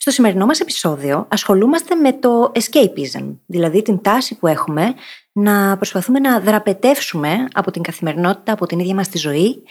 [0.00, 4.94] Στο σημερινό μας επεισόδιο ασχολούμαστε με το escapism, δηλαδή την τάση που έχουμε
[5.32, 9.62] να προσπαθούμε να δραπετεύσουμε από την καθημερινότητα, από την ίδια μας τη ζωή,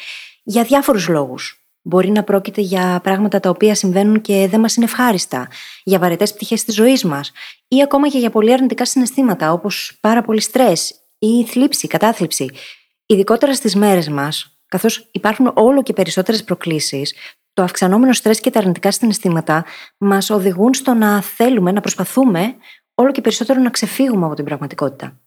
[0.44, 1.62] για διάφορους λόγους.
[1.82, 5.48] Μπορεί να πρόκειται για πράγματα τα οποία συμβαίνουν και δεν μας είναι ευχάριστα,
[5.84, 7.32] για βαρετές πτυχές της ζωής μας
[7.68, 12.50] ή ακόμα και για πολύ αρνητικά συναισθήματα όπως πάρα πολύ στρες ή θλίψη, κατάθλιψη.
[13.06, 17.14] Ειδικότερα στις μέρες μας, καθώς υπάρχουν όλο και περισσότερες προκλήσεις,
[17.58, 19.66] το αυξανόμενο στρες και τα αρνητικά συναισθήματα
[19.98, 22.56] μας οδηγούν στο να θέλουμε, να προσπαθούμε
[22.96, 25.20] όλο και περισσότερο να ξεφύγουμε από την πραγματικότητα.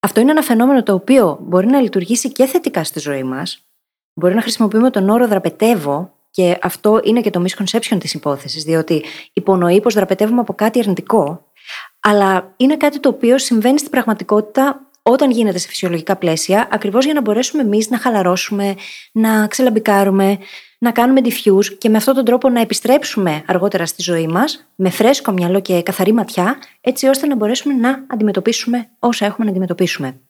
[0.00, 3.66] Αυτό είναι ένα φαινόμενο το οποίο μπορεί να λειτουργήσει και θετικά στη ζωή μας.
[4.14, 9.04] Μπορεί να χρησιμοποιούμε τον όρο δραπετεύω, και αυτό είναι και το misconception της υπόθεσης, διότι
[9.32, 11.52] υπονοεί πως δραπετεύουμε από κάτι αρνητικό,
[12.00, 17.14] αλλά είναι κάτι το οποίο συμβαίνει στην πραγματικότητα όταν γίνεται σε φυσιολογικά πλαίσια, ακριβώς για
[17.14, 18.74] να μπορέσουμε εμείς να χαλαρώσουμε,
[19.12, 20.38] να ξελαμπικάρουμε,
[20.78, 24.90] να κάνουμε diffuse και με αυτόν τον τρόπο να επιστρέψουμε αργότερα στη ζωή μας με
[24.90, 30.20] φρέσκο μυαλό και καθαρή ματιά, έτσι ώστε να μπορέσουμε να αντιμετωπίσουμε όσα έχουμε να αντιμετωπίσουμε.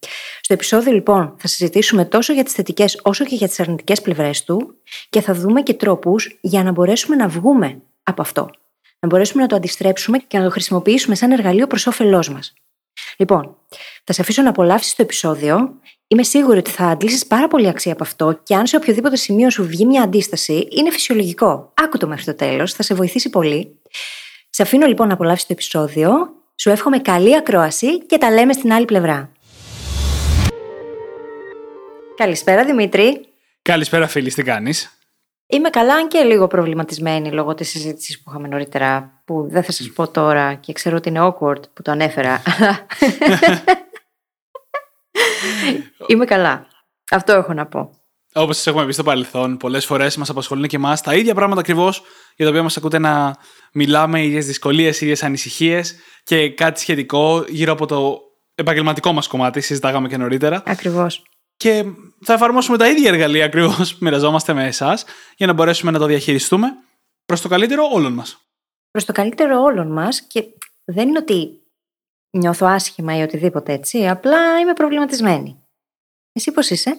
[0.41, 4.45] Στο επεισόδιο λοιπόν θα συζητήσουμε τόσο για τις θετικές όσο και για τις αρνητικές πλευρές
[4.45, 4.75] του
[5.11, 8.51] και θα δούμε και τρόπους για να μπορέσουμε να βγούμε από αυτό.
[9.01, 12.55] Να μπορέσουμε να το αντιστρέψουμε και να το χρησιμοποιήσουμε σαν εργαλείο προς όφελός μας.
[13.17, 13.57] Λοιπόν,
[14.05, 15.81] θα σε αφήσω να απολαύσεις το επεισόδιο.
[16.09, 19.51] Είμαι σίγουρη ότι θα αντλήσεις πάρα πολύ αξία από αυτό και αν σε οποιοδήποτε σημείο
[19.51, 21.73] σου βγει μια αντίσταση, είναι φυσιολογικό.
[21.75, 23.81] Άκου το μέχρι το τέλος, θα σε βοηθήσει πολύ.
[24.51, 26.11] Σε αφήνω λοιπόν να απολαύσεις το επεισόδιο.
[26.57, 29.31] Σου εύχομαι καλή ακρόαση και τα λέμε στην άλλη πλευρά.
[32.17, 33.27] Καλησπέρα Δημήτρη.
[33.63, 34.99] Καλησπέρα φίλη, τι κάνεις;
[35.47, 39.73] Είμαι καλά, αν και λίγο προβληματισμένη λόγω της συζήτησης που είχαμε νωρίτερα, που δεν θα
[39.73, 42.43] σας πω τώρα και ξέρω ότι είναι awkward που το ανέφερα.
[46.07, 46.67] Είμαι καλά.
[47.11, 47.91] Αυτό έχω να πω.
[48.35, 51.61] Όπως σας έχουμε πει στο παρελθόν, πολλές φορές μας απασχολούν και εμάς τα ίδια πράγματα
[51.61, 52.03] ακριβώς
[52.37, 53.37] για τα οποία μας ακούτε να
[53.73, 55.95] μιλάμε, ίδιες δυσκολίες, ίδιες ανησυχίες
[56.25, 58.21] και κάτι σχετικό γύρω από το
[58.55, 59.61] επαγγελματικό μας κομμάτι.
[59.61, 60.63] Συζητάγαμε και νωρίτερα.
[60.67, 61.23] Ακριβώς.
[61.57, 61.85] Και
[62.25, 65.05] θα εφαρμόσουμε τα ίδια εργαλεία ακριβώς που μοιραζόμαστε με εσάς
[65.37, 66.69] για να μπορέσουμε να το διαχειριστούμε
[67.27, 68.39] προς το καλύτερο όλων μας.
[68.91, 70.45] Προς το καλύτερο όλων μας και
[70.85, 71.66] δεν είναι ότι
[72.39, 74.09] νιώθω άσχημα ή οτιδήποτε έτσι.
[74.09, 75.61] Απλά είμαι προβληματισμένη.
[76.33, 76.97] Εσύ πώς είσαι;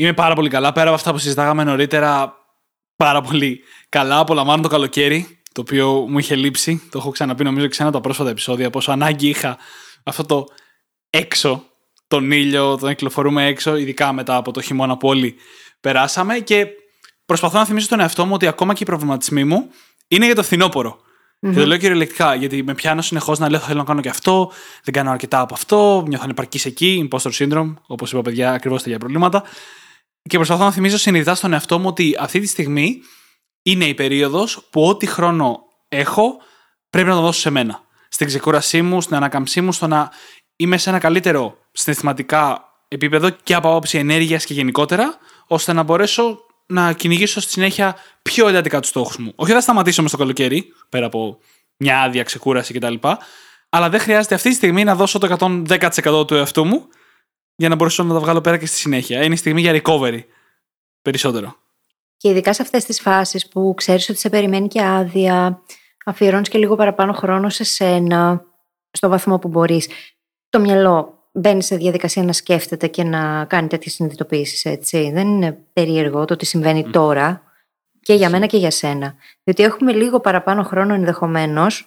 [0.00, 0.72] Είμαι πάρα πολύ καλά.
[0.72, 2.34] Πέρα από αυτά που συζητάγαμε νωρίτερα,
[2.96, 4.18] πάρα πολύ καλά.
[4.18, 6.88] Απολαμβάνω το καλοκαίρι, το οποίο μου είχε λείψει.
[6.90, 8.70] Το έχω ξαναπεί νομίζω ξανά τα πρόσφατα επεισόδια.
[8.70, 9.58] Πόσο ανάγκη είχα
[10.02, 10.46] αυτό το
[11.10, 11.64] έξω
[12.08, 15.34] τον ήλιο, τον κυκλοφορούμε έξω, ειδικά μετά από το χειμώνα που όλοι
[15.80, 16.38] περάσαμε.
[16.38, 16.66] Και
[17.26, 19.70] προσπαθώ να θυμίσω στον εαυτό μου ότι ακόμα και οι προβληματισμοί μου
[20.08, 21.00] είναι για το φθινόπωρο.
[21.40, 21.52] Mm-hmm.
[21.54, 24.52] Και το λέω κυριολεκτικά, γιατί με πιάνω συνεχώς να λέω: Θέλω να κάνω και αυτό,
[24.84, 28.84] δεν κάνω αρκετά από αυτό, νιώθω ανεπαρκής εκεί, imposter syndrome, όπως είπα, παιδιά, ακριβώς τα
[28.86, 29.42] ίδια προβλήματα.
[30.22, 33.02] Και προσπαθώ να θυμίσω συνειδητά στον εαυτό μου ότι αυτή τη στιγμή
[33.62, 36.36] είναι η περίοδος που ό,τι χρόνο έχω
[36.90, 37.80] πρέπει να το δώσω σε μένα.
[38.08, 40.10] Στην ξεκούρασή μου, στην ανάκαμψή μου, στο να
[40.56, 46.40] είμαι σε ένα καλύτερο συναισθηματικά επίπεδο και από άποψη ενέργειας και γενικότερα, ώστε να μπορέσω
[46.68, 49.32] να κυνηγήσω στη συνέχεια πιο εντατικά τους στόχους μου.
[49.36, 51.38] Όχι θα σταματήσω μες στο καλοκαίρι, πέρα από
[51.76, 52.94] μια άδεια ξεκούραση κτλ.
[53.68, 56.88] Αλλά δεν χρειάζεται αυτή τη στιγμή να δώσω το 110% του εαυτού μου
[57.56, 59.22] για να μπορέσω να τα βγάλω πέρα και στη συνέχεια.
[59.22, 60.20] Είναι η στιγμή για recovery
[61.02, 61.56] περισσότερο.
[62.16, 65.62] Και ειδικά σε αυτές τις φάσεις που ξέρεις ότι σε περιμένει και άδεια,
[66.04, 68.44] αφιερώνεις και λίγο παραπάνω χρόνο σε σένα,
[68.90, 69.88] στο βαθμό που μπορείς
[70.48, 75.10] το μυαλό μπαίνει σε διαδικασία να σκέφτεται και να κάνει τέτοιες συνειδητοποιήσεις, έτσι.
[75.10, 77.42] Δεν είναι περίεργο το τι συμβαίνει τώρα
[78.00, 79.14] και για μένα και για σένα.
[79.44, 81.84] Διότι έχουμε λίγο παραπάνω χρόνο ενδεχομένως.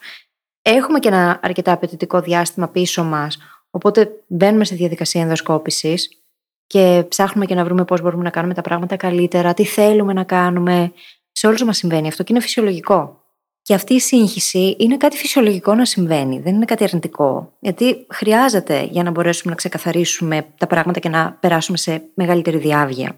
[0.62, 3.38] Έχουμε και ένα αρκετά απαιτητικό διάστημα πίσω μας.
[3.70, 6.22] Οπότε μπαίνουμε σε διαδικασία ενδοσκόπησης
[6.66, 10.24] και ψάχνουμε και να βρούμε πώς μπορούμε να κάνουμε τα πράγματα καλύτερα, τι θέλουμε να
[10.24, 10.92] κάνουμε.
[11.32, 13.21] Σε όλους μας συμβαίνει αυτό και είναι φυσιολογικό.
[13.62, 17.52] Και αυτή η σύγχυση είναι κάτι φυσιολογικό να συμβαίνει, δεν είναι κάτι αρνητικό.
[17.60, 23.16] Γιατί χρειάζεται για να μπορέσουμε να ξεκαθαρίσουμε τα πράγματα και να περάσουμε σε μεγαλύτερη διάβγεια.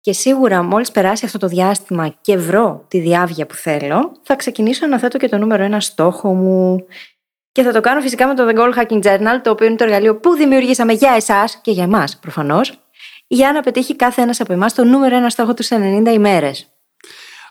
[0.00, 4.86] Και σίγουρα, μόλις περάσει αυτό το διάστημα και βρω τη διάβγεια που θέλω, θα ξεκινήσω
[4.86, 6.86] να θέτω και το νούμερο ένα στόχο μου.
[7.52, 9.84] Και θα το κάνω φυσικά με το The Goal Hacking Journal, το οποίο είναι το
[9.84, 12.80] εργαλείο που δημιουργήσαμε για εσάς και για εμάς προφανώς,
[13.26, 16.75] για να πετύχει κάθε ένας από εμάς το νούμερο ένα στόχο τους 90 ημέρες.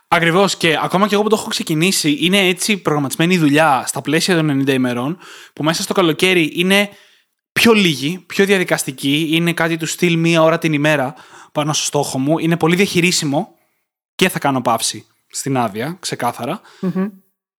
[0.08, 4.00] Ακριβώς και ακόμα και εγώ που το έχω ξεκινήσει, είναι έτσι προγραμματισμένη η δουλειά στα
[4.00, 5.18] πλαίσια των 90 ημερών,
[5.52, 6.88] που μέσα στο καλοκαίρι είναι
[7.52, 11.14] πιο λίγη, πιο διαδικαστική, είναι κάτι του στυλ μία ώρα την ημέρα
[11.52, 13.54] πάνω στο στόχο μου, είναι πολύ διαχειρίσιμο
[14.14, 16.60] και θα κάνω παύση στην άδεια, ξεκάθαρα.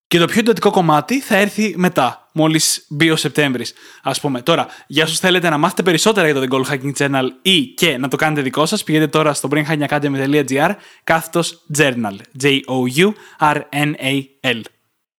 [0.07, 3.73] Και το πιο εντατικό κομμάτι θα έρθει μετά, μόλις μπει ο Σεπτέμβρης,
[4.03, 4.41] ας πούμε.
[4.41, 7.97] Τώρα, για όσους θέλετε να μάθετε περισσότερα για το The Goal Hacking Journal ή και
[7.97, 10.71] να το κάνετε δικό σας, πηγαίνετε τώρα στο brainhackingacademy.gr
[11.03, 12.15] κάθετος journal.
[12.43, 12.61] J-O-U-R-N-A-L.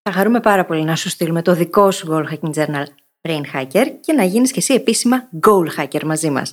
[0.03, 2.85] Θα χαρούμε πάρα πολύ να σου στείλουμε το δικό σου Goal Hacking Journal
[3.29, 6.53] Brain Hacker και να γίνεις και εσύ επίσημα Goal Hacker μαζί μας.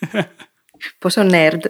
[0.98, 1.60] Πόσο nerd.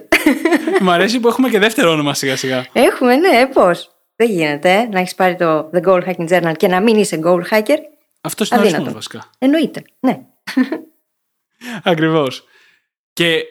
[0.81, 2.65] Μ' αρέσει που έχουμε και δεύτερο όνομα σιγά σιγά.
[2.73, 3.95] Έχουμε, ναι, πώς.
[4.15, 7.19] Δεν γίνεται ε, να έχεις πάρει το The Goal Hacking Journal και να μην είσαι
[7.23, 7.77] Goal Hacker.
[8.25, 9.29] Αυτός είναι αριθμός βασικά.
[9.37, 10.19] Εννοείται, ναι.
[11.83, 12.43] Ακριβώς.
[13.13, 13.43] Και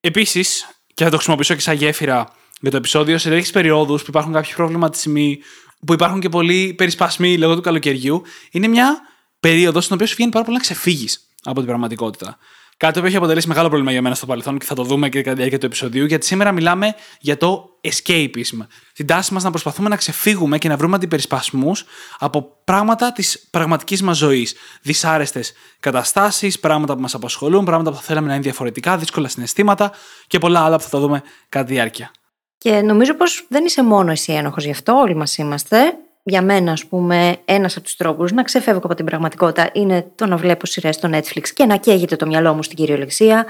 [0.00, 4.06] επίσης, και θα το χρησιμοποιήσω και σαν γέφυρα για το επεισόδιο, σε τέτοιες περιόδους που
[4.08, 5.38] υπάρχουν κάποιοι προβληματισμοί,
[5.86, 9.00] που υπάρχουν και πολλοί περισπασμοί λόγω του καλοκαιριού, είναι μια
[9.40, 12.38] περίοδος στην οποία σου βγαίνει πάρα πολύ να ξεφύγεις από την πραγματικότητα.
[12.78, 15.18] Κάτι που έχει αποτελέσει μεγάλο πρόβλημα για μένα στο παρελθόν και θα το δούμε και
[15.18, 18.66] κατά τη διάρκεια του επεισοδίου, γιατί σήμερα μιλάμε για το escapism.
[18.92, 21.84] Την τάση μας να προσπαθούμε να ξεφύγουμε και να βρούμε αντιπερισπασμούς
[22.18, 24.54] από πράγματα της πραγματικής μας ζωής.
[24.82, 29.92] Δυσάρεστες καταστάσεις, πράγματα που μας απασχολούν, πράγματα που θα θέλαμε να είναι διαφορετικά, δύσκολα συναισθήματα
[30.26, 32.10] και πολλά άλλα που θα τα δούμε κατά τη διάρκεια.
[32.58, 35.94] Και νομίζω πως δεν είσαι μόνο εσύ ένοχος γι' αυτό, όλοι μας είμαστε
[36.28, 40.26] για μένα, ας πούμε, ένας από τους τρόπους να ξεφεύγω από την πραγματικότητα είναι το
[40.26, 43.46] να βλέπω σειρές στο Netflix και να καίγεται το μυαλό μου στην κυριολεξία.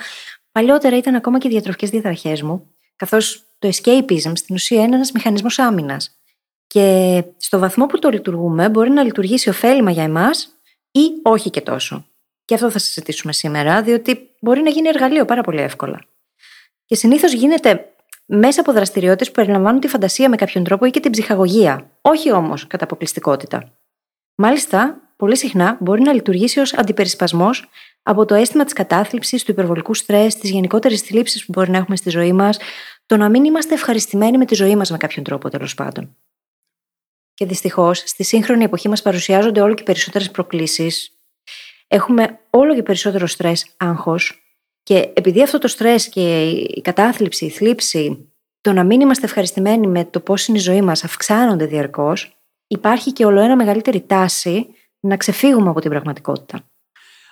[0.52, 5.12] Παλιότερα ήταν ακόμα και οι διατροφικές διαταραχέ μου, καθώς το escapism στην ουσία είναι ένας
[5.12, 6.18] μηχανισμός άμυνας.
[6.66, 10.48] Και στο βαθμό που το λειτουργούμε, μπορεί να λειτουργήσει ωφέλιμα για εμάς
[10.90, 12.06] ή όχι και τόσο.
[12.44, 16.00] Και αυτό θα συζητήσουμε σήμερα, διότι μπορεί να γίνει εργαλείο πάρα πολύ εύκολα.
[16.84, 17.92] Και συνήθως γίνεται
[18.30, 22.32] μέσα από δραστηριότητες που περιλαμβάνουν τη φαντασία με κάποιον τρόπο ή και την ψυχαγωγία, όχι
[22.32, 23.72] όμως κατά αποκλειστικότητα.
[24.34, 27.68] Μάλιστα, πολύ συχνά μπορεί να λειτουργήσει ως αντιπερισπασμός
[28.02, 31.96] από το αίσθημα της κατάθλιψης, του υπερβολικού στρες, της γενικότερης θλίψης που μπορεί να έχουμε
[31.96, 32.58] στη ζωή μας,
[33.06, 36.16] το να μην είμαστε ευχαριστημένοι με τη ζωή μας με κάποιον τρόπο τέλος πάντων.
[37.34, 41.12] Και δυστυχώς, στη σύγχρονη εποχή μας παρουσιάζονται όλο και περισσότερες προκλήσεις.
[41.86, 44.47] Έχουμε όλο και περισσότερο στρες, άγχος,
[44.88, 49.86] και επειδή αυτό το στρες και η κατάθλιψη, η θλίψη, το να μην είμαστε ευχαριστημένοι
[49.86, 52.36] με το πώς είναι η ζωή μας αυξάνονται διαρκώς,
[52.66, 54.66] υπάρχει και ολοένα μεγαλύτερη τάση
[55.00, 56.64] να ξεφύγουμε από την πραγματικότητα.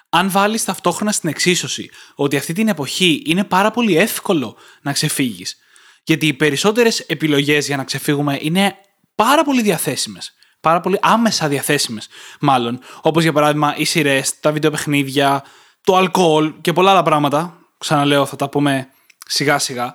[0.09, 5.57] Αν βάλεις ταυτόχρονα στην εξίσωση ότι αυτή την εποχή είναι πάρα πολύ εύκολο να ξεφύγεις,
[6.05, 8.75] γιατί οι περισσότερες επιλογές για να ξεφύγουμε είναι
[9.15, 10.35] πάρα πολύ διαθέσιμες.
[10.61, 12.09] Πάρα πολύ άμεσα διαθέσιμες,
[12.41, 12.79] μάλλον.
[13.01, 15.45] Όπως για παράδειγμα οι σειρές, τα βιντεοπαιχνίδια,
[15.87, 17.59] το αλκοόλ και πολλά άλλα πράγματα.
[17.79, 18.89] Ξαναλέω, θα τα πούμε
[19.27, 19.95] σιγά σιγά.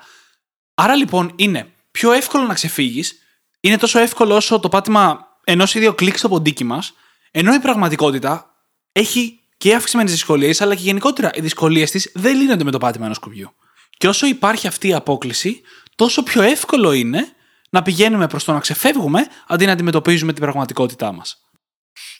[0.73, 3.19] Άρα λοιπόν είναι πιο εύκολο να ξεφύγεις,
[3.59, 6.93] είναι τόσο εύκολο όσο το πάτημα ενός ή δύο κλικ στο ποντίκι μας,
[7.31, 8.53] ενώ η πραγματικότητα
[8.91, 13.05] έχει και αυξημένες δυσκολίες, αλλά και γενικότερα οι δυσκολίες της δεν λύνονται με το πάτημα
[13.05, 13.53] ενός κουμπιού.
[13.97, 15.61] Και όσο υπάρχει αυτή η απόκληση,
[15.95, 17.27] τόσο πιο εύκολο είναι
[17.69, 21.41] να πηγαίνουμε προς το να ξεφεύγουμε αντί να αντιμετωπίζουμε την πραγματικότητά μας.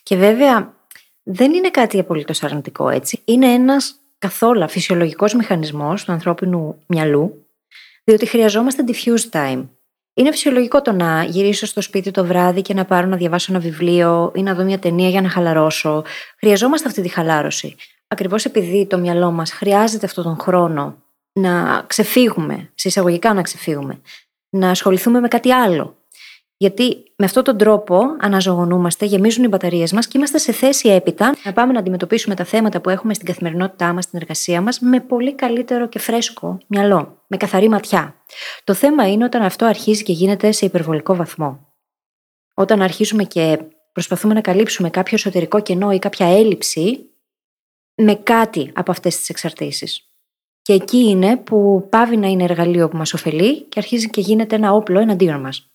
[0.02, 0.74] Και βέβαια,
[1.22, 3.20] δεν είναι κάτι απολύτως αρνητικό έτσι.
[3.24, 7.46] Είναι ένας καθόλου φυσιολογικός μηχανισμός του ανθρώπινου μυαλού,
[8.04, 9.66] διότι χρειαζόμαστε diffuse time.
[10.14, 13.60] Είναι φυσιολογικό το να γυρίσω στο σπίτι το βράδυ και να πάρω να διαβάσω ένα
[13.60, 16.04] βιβλίο ή να δω μια ταινία για να χαλαρώσω.
[16.38, 17.76] Χρειαζόμαστε αυτή τη χαλάρωση.
[18.08, 20.96] Ακριβώς επειδή το μυαλό μας χρειάζεται αυτόν τον χρόνο
[21.32, 24.00] να ξεφύγουμε, σε εισαγωγικά να ξεφύγουμε,
[24.48, 25.96] να ασχοληθούμε με κάτι άλλο,
[26.62, 31.36] γιατί με αυτόν τον τρόπο αναζωογονούμαστε, γεμίζουν οι μπαταρίες μας και είμαστε σε θέση έπειτα
[31.44, 35.00] να πάμε να αντιμετωπίσουμε τα θέματα που έχουμε στην καθημερινότητά μας, στην εργασία μας, με
[35.00, 38.14] πολύ καλύτερο και φρέσκο μυαλό, με καθαρή ματιά.
[38.64, 41.66] Το θέμα είναι όταν αυτό αρχίζει και γίνεται σε υπερβολικό βαθμό.
[42.54, 43.58] Όταν αρχίζουμε και
[43.92, 47.10] προσπαθούμε να καλύψουμε κάποιο εσωτερικό κενό ή κάποια έλλειψη
[47.94, 50.00] με κάτι από αυτές τις εξαρτήσεις.
[50.62, 54.56] Και εκεί είναι που πάβει να είναι εργαλείο που μας ωφελεί και αρχίζει και γίνεται
[54.56, 55.71] ένα όπλο εναντίον μας.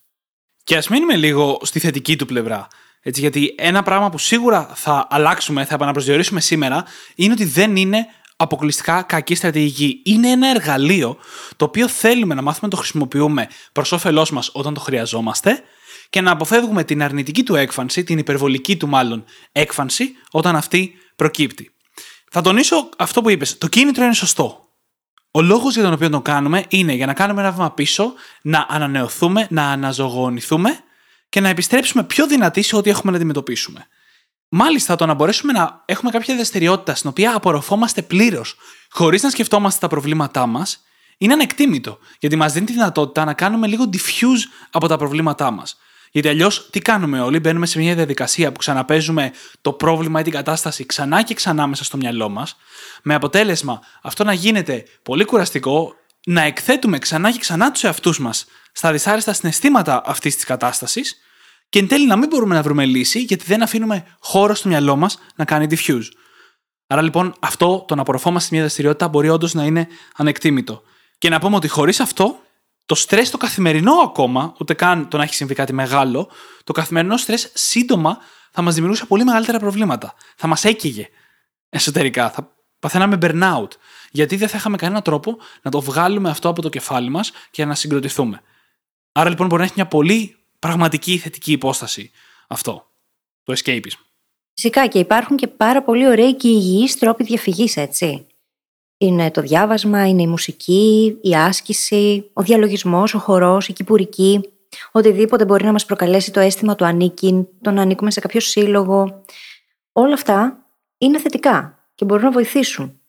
[0.68, 2.68] Και ας μείνουμε λίγο στη θετική του πλευρά.
[3.02, 8.06] Έτσι, γιατί ένα πράγμα που σίγουρα θα αλλάξουμε, θα επαναπροσδιορίσουμε σήμερα, είναι ότι δεν είναι
[8.36, 10.02] αποκλειστικά κακή στρατηγική.
[10.06, 11.18] Είναι ένα εργαλείο
[11.56, 15.64] το οποίο θέλουμε να μάθουμε να το χρησιμοποιούμε προς όφελός μας όταν το χρειαζόμαστε
[16.10, 21.72] και να αποφεύγουμε την αρνητική του έκφανση, την υπερβολική του μάλλον έκφανση, όταν αυτή προκύπτει.
[22.32, 23.58] Θα τονίσω αυτό που είπες.
[23.58, 24.67] Το κίνητρο είναι σωστό.
[25.38, 28.66] Ο λόγος για τον οποίο το κάνουμε είναι για να κάνουμε ένα βήμα πίσω, να
[28.70, 30.80] ανανεωθούμε, να αναζωογονηθούμε
[31.30, 33.88] και να επιστρέψουμε πιο δυνατοί σε ό,τι έχουμε να αντιμετωπίσουμε.
[34.50, 38.56] Μάλιστα, το να μπορέσουμε να έχουμε κάποια δραστηριότητα στην οποία απορροφόμαστε πλήρως,
[38.90, 40.84] χωρίς να σκεφτόμαστε τα προβλήματά μας,
[41.18, 42.00] είναι ανεκτήμητο.
[42.20, 45.78] Γιατί μας δίνει τη δυνατότητα να κάνουμε λίγο diffuse από τα προβλήματά μας.
[46.18, 49.32] Γιατί αλλιώς τι κάνουμε όλοι, μπαίνουμε σε μια διαδικασία που ξαναπέζουμε
[49.62, 52.58] το πρόβλημα ή την κατάσταση ξανά και ξανά μέσα στο μυαλό μας,
[53.04, 55.96] με αποτέλεσμα αυτό να γίνεται πολύ κουραστικό,
[56.26, 61.18] να εκθέτουμε ξανά και ξανά τους εαυτούς μας στα δυσάρεστα συναισθήματα αυτής της κατάστασης
[61.70, 64.96] και εν τέλει να μην μπορούμε να βρούμε λύση γιατί δεν αφήνουμε χώρο στο μυαλό
[64.96, 66.08] μας να κάνει diffuse.
[66.88, 70.82] Άρα λοιπόν αυτό το να απορροφόμαστε μια δραστηριότητα μπορεί όντως να είναι ανεκτήμητο.
[71.18, 72.40] Και να πούμε ότι χωρίς αυτό,
[72.88, 76.30] το στρες το καθημερινό ακόμα, ούτε καν το να έχει συμβεί κάτι μεγάλο,
[76.64, 78.18] το καθημερινό στρες σύντομα
[78.52, 80.14] θα μας δημιουργούσε πολύ μεγαλύτερα προβλήματα.
[80.36, 81.08] Θα μας έκαιγε
[81.70, 82.30] εσωτερικά.
[82.30, 83.68] Θα παθαίναμε burnout.
[84.12, 87.66] Γιατί δεν θα είχαμε κανένα τρόπο να το βγάλουμε αυτό από το κεφάλι μας και
[87.66, 88.42] να συγκροτηθούμε.
[89.12, 92.12] Άρα λοιπόν μπορεί να έχει μια πολύ πραγματική θετική υπόσταση
[92.48, 92.92] αυτό.
[93.44, 94.00] Το escapism.
[94.54, 98.27] Φυσικά και υπάρχουν και πάρα πολύ ωραίοι και υγιείς τρόποι διαφυγής, έτσι.
[98.98, 104.42] Είναι το διάβασμα, είναι η μουσική, η άσκηση, ο διαλογισμός, ο χορός, η κυπουρική.
[104.92, 109.24] Οτιδήποτε μπορεί να μας προκαλέσει το αίσθημα του ανήκειν, το να ανήκουμε σε κάποιο σύλλογο.
[109.92, 110.66] Όλα αυτά
[110.98, 113.00] είναι θετικά και μπορούν να βοηθήσουν.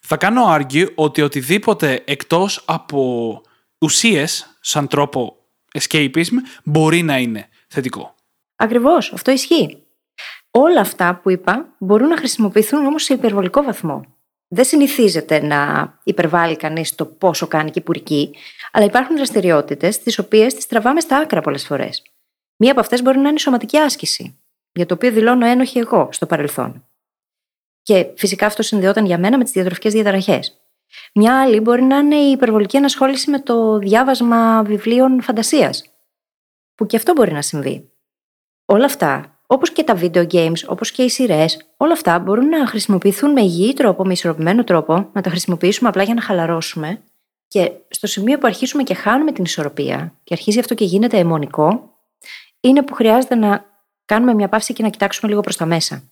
[0.00, 3.42] Θα κάνω argue ότι οτιδήποτε εκτός από
[3.78, 5.36] ουσίες σαν τρόπο
[5.78, 8.14] escapism μπορεί να είναι θετικό.
[8.56, 9.82] Ακριβώς, αυτό ισχύει.
[10.50, 14.04] Όλα αυτά που είπα μπορούν να χρησιμοποιηθούν όμως σε υπερβολικό βαθμό.
[14.52, 18.34] Δεν συνηθίζεται να υπερβάλλει κανείς το πόσο κάνει κυπουρική,
[18.72, 22.02] αλλά υπάρχουν δραστηριότητες τις οποίες τις τραβάμε στα άκρα πολλές φορές.
[22.56, 24.40] Μία από αυτές μπορεί να είναι η σωματική άσκηση,
[24.72, 26.84] για το οποίο δηλώνω ένοχη εγώ στο παρελθόν.
[27.82, 30.60] Και φυσικά αυτό συνδυόταν για μένα με τις διατροφικές διαταραχές.
[31.14, 35.84] Μια άλλη μπορεί να είναι η υπερβολική ανασχόληση με το διάβασμα βιβλίων φαντασίας,
[36.74, 37.90] που και αυτό μπορεί να συμβεί.
[38.64, 42.66] Όλα αυτά Όπως και τα video games, όπως και οι σειρές, όλα αυτά μπορούν να
[42.66, 47.02] χρησιμοποιηθούν με υγιή τρόπο, με ισορροπημένο τρόπο, να τα χρησιμοποιήσουμε απλά για να χαλαρώσουμε.
[47.48, 51.98] Και στο σημείο που αρχίσουμε και χάνουμε την ισορροπία και αρχίζει αυτό και γίνεται αιμονικό,
[52.60, 53.64] είναι που χρειάζεται να
[54.04, 56.02] κάνουμε μια παύση και να κοιτάξουμε λίγο προς τα μέσα.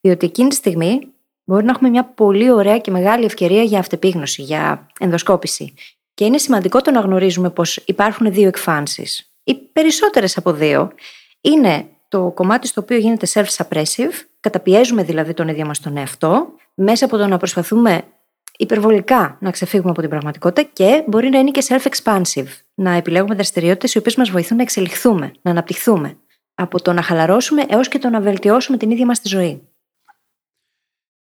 [0.00, 0.98] Διότι εκείνη τη στιγμή
[1.44, 5.74] μπορεί να έχουμε μια πολύ ωραία και μεγάλη ευκαιρία για αυτεπίγνωση, για ενδοσκόπηση.
[6.14, 9.32] Και είναι σημαντικό το να γνωρίζουμε πως υπάρχουν δύο εκφάνσεις.
[9.44, 10.92] Οι περισσότερες από δύο
[11.40, 17.04] είναι το κομμάτι στο οποίο γίνεται self-suppressive, καταπιέζουμε δηλαδή τον ίδιο μας τον εαυτό, μέσα
[17.04, 18.02] από το να προσπαθούμε
[18.58, 23.94] υπερβολικά να ξεφύγουμε από την πραγματικότητα και μπορεί να είναι και self-expansive, να επιλέγουμε δραστηριότητες
[23.94, 26.16] οι οποίες μας βοηθούν να εξελιχθούμε, να αναπτυχθούμε.
[26.54, 29.68] Από το να χαλαρώσουμε έως και το να βελτιώσουμε την ίδια μας τη ζωή.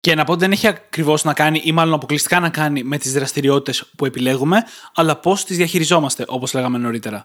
[0.00, 2.98] Και να πω ότι δεν έχει ακριβώς να κάνει, ή μάλλον αποκλειστικά να κάνει με
[2.98, 4.62] τις δραστηριότητες που επιλέγουμε,
[4.94, 7.24] αλλά πώς τις διαχειριζόμαστε, όπως λέγαμε νωρίτερα.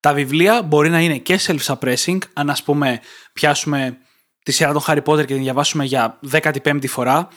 [0.00, 3.00] Τα βιβλία μπορεί να είναι και self-suppressing, αν ας πούμε
[3.32, 3.98] πιάσουμε
[4.42, 7.28] τη σειρά των Harry Potter και την διαβάσουμε για 15η φορά.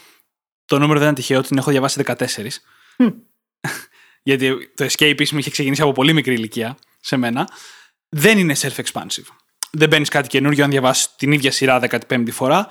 [0.66, 2.16] Το νούμερο δεν είναι τυχαίο, την έχω διαβάσει 14.
[4.24, 7.50] Γιατί το escapism είχε ξεκινήσει από πολύ μικρή ηλικία σε μένα.
[8.10, 9.26] Δεν είναι self-expansive.
[9.72, 12.68] Δεν μπαίνεις κάτι καινούργιο αν διαβάσεις την ίδια σειρά 15η φορά.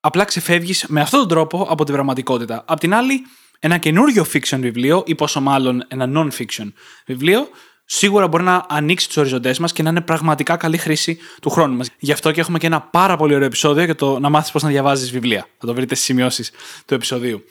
[0.00, 2.64] Απλά ξεφεύγεις με αυτόν τον τρόπο από την πραγματικότητα.
[2.66, 3.26] Απ' την άλλη,
[3.58, 6.72] ένα καινούργιο fiction βιβλίο, ή πόσο μάλλον ένα non-fiction
[7.06, 7.48] βιβλίο,
[7.92, 11.76] σίγουρα μπορεί να ανοίξει τους οριζοντές μας και να είναι πραγματικά καλή χρήση του χρόνου
[11.76, 11.88] μας.
[11.98, 14.62] Γι' αυτό και έχουμε και ένα πάρα πολύ ωραίο επεισόδιο για το να μάθεις πώς
[14.62, 15.46] να διαβάζεις βιβλία.
[15.58, 16.50] Θα το βρείτε στις σημειώσεις
[16.86, 17.44] του επεισοδίου.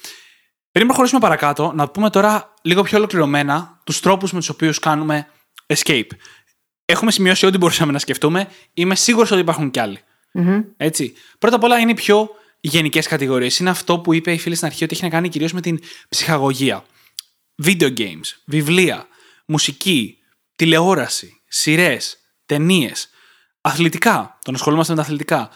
[0.71, 5.27] Πριν προχωρήσουμε παρακάτω, να πούμε τώρα λίγο πιο ολοκληρωμένα τους τρόπους με τους οποίους κάνουμε
[5.67, 6.07] escape.
[6.85, 8.47] Έχουμε σημειώσει ό,τι μπορούσαμε να σκεφτούμε.
[8.73, 9.99] Είμαι σίγουρος ότι υπάρχουν κι άλλοι.
[10.33, 10.63] Mm-hmm.
[10.77, 11.13] Έτσι.
[11.39, 12.29] Πρώτα απ' όλα είναι οι πιο
[12.59, 13.59] γενικές κατηγορίες.
[13.59, 15.79] Είναι αυτό που είπε η φίλη στην αρχή ότι έχει να κάνει κυρίως με την
[16.09, 16.85] ψυχαγωγία.
[17.63, 19.07] Video games, βιβλία,
[19.45, 20.18] μουσική,
[20.59, 23.09] τηλεόραση, σειρές, ταινίες,
[23.61, 24.37] αθλητικά.
[24.43, 25.49] Τον ασχολούμαστε με τα αθλητικά.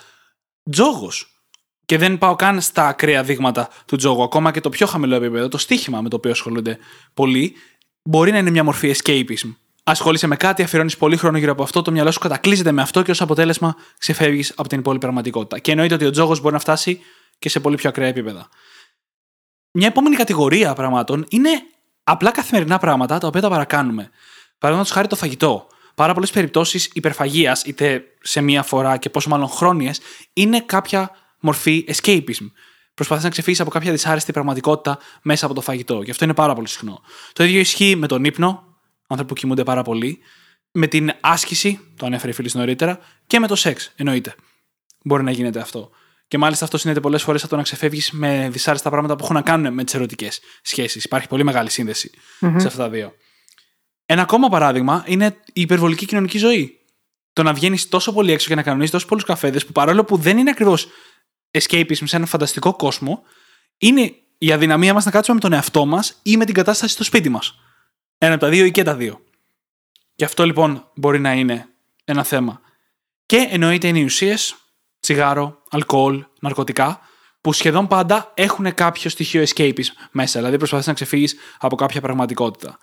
[0.69, 1.43] Τζόγος.
[1.85, 4.23] Και δεν πάω καν στα ακραία δείγματα του τζόγου.
[4.23, 6.77] Ακόμα και το πιο χαμηλό επίπεδο, το στίχημα με το οποίο ασχολούνται
[7.13, 7.53] πολλοί,
[8.03, 9.55] μπορεί να είναι μια μορφή escapism.
[9.83, 13.01] Ασχολείσαι με κάτι, αφιερώνεις πολύ χρόνο γύρω από αυτό, το μυαλό σου κατακλείζεται με αυτό
[13.01, 15.59] και ως αποτέλεσμα ξεφεύγεις από την υπόλοιπη πραγματικότητα.
[15.59, 16.99] Και εννοείται ότι ο τζόγος μπορεί να φτάσει
[17.39, 18.49] και σε πολύ πιο ακραία επίπεδα.
[19.71, 21.49] Μια επόμενη κατηγορία πραγμάτων είναι
[22.03, 24.11] απλά καθημερινά πράγματα τα οποία τα παρακάνουμε.
[24.63, 25.67] Παραδείγματος χάρη το φαγητό.
[25.95, 29.99] Πάρα πολλές περιπτώσεις υπερφαγίας, είτε σε μία φορά και πόσο μάλλον χρόνιες,
[30.33, 32.51] είναι κάποια μορφή escapism.
[32.93, 36.01] Προσπαθείς να ξεφύγεις από κάποια δυσάρεστη πραγματικότητα μέσα από το φαγητό.
[36.01, 37.01] Γι' αυτό είναι πάρα πολύ συχνό.
[37.33, 38.63] Το ίδιο ισχύει με τον ύπνο,
[39.07, 40.19] άνθρωποι που κοιμούνται πάρα πολύ,
[40.71, 44.35] με την άσκηση, το ανέφερε η φίλη νωρίτερα, και με το σεξ, εννοείται.
[45.03, 45.89] Μπορεί να γίνεται αυτό.
[46.27, 49.35] Και μάλιστα αυτό συνέβη πολλές φορές από το να ξεφεύγεις με δυσάρεστα πράγματα που έχουν
[49.35, 51.03] να κάνουν με τις ερωτικές σχέσεις.
[51.03, 52.55] Υπάρχει πολύ μεγάλη σύνδεση mm-hmm.
[52.57, 53.13] σε αυτά τα δύο.
[54.05, 56.77] Ένα ακόμα παράδειγμα είναι η υπερβολική κοινωνική ζωή.
[57.33, 60.17] Το να βγαίνεις τόσο πολύ έξω και να κανονίζεις τόσο πολλούς καφέδες που παρόλο που
[60.17, 60.87] δεν είναι ακριβώς
[61.51, 63.23] escapism σε έναν φανταστικό κόσμο,
[63.77, 67.03] είναι η αδυναμία μας να κάτσουμε με τον εαυτό μας ή με την κατάσταση στο
[67.03, 67.59] σπίτι μας.
[68.17, 69.21] Ένα από τα δύο ή και τα δύο.
[70.15, 71.67] Και αυτό λοιπόν μπορεί να είναι
[72.03, 72.61] ένα θέμα.
[73.25, 74.55] Και εννοείται είναι οι ουσίες,
[74.99, 76.99] τσιγάρο, αλκοόλ, ναρκωτικά,
[77.41, 80.39] που σχεδόν πάντα έχουν κάποιο στοιχείο escapism μέσα.
[80.39, 82.77] Δηλαδή προσπαθείς να ξεφύγεις από κάποια πραγματικότητα.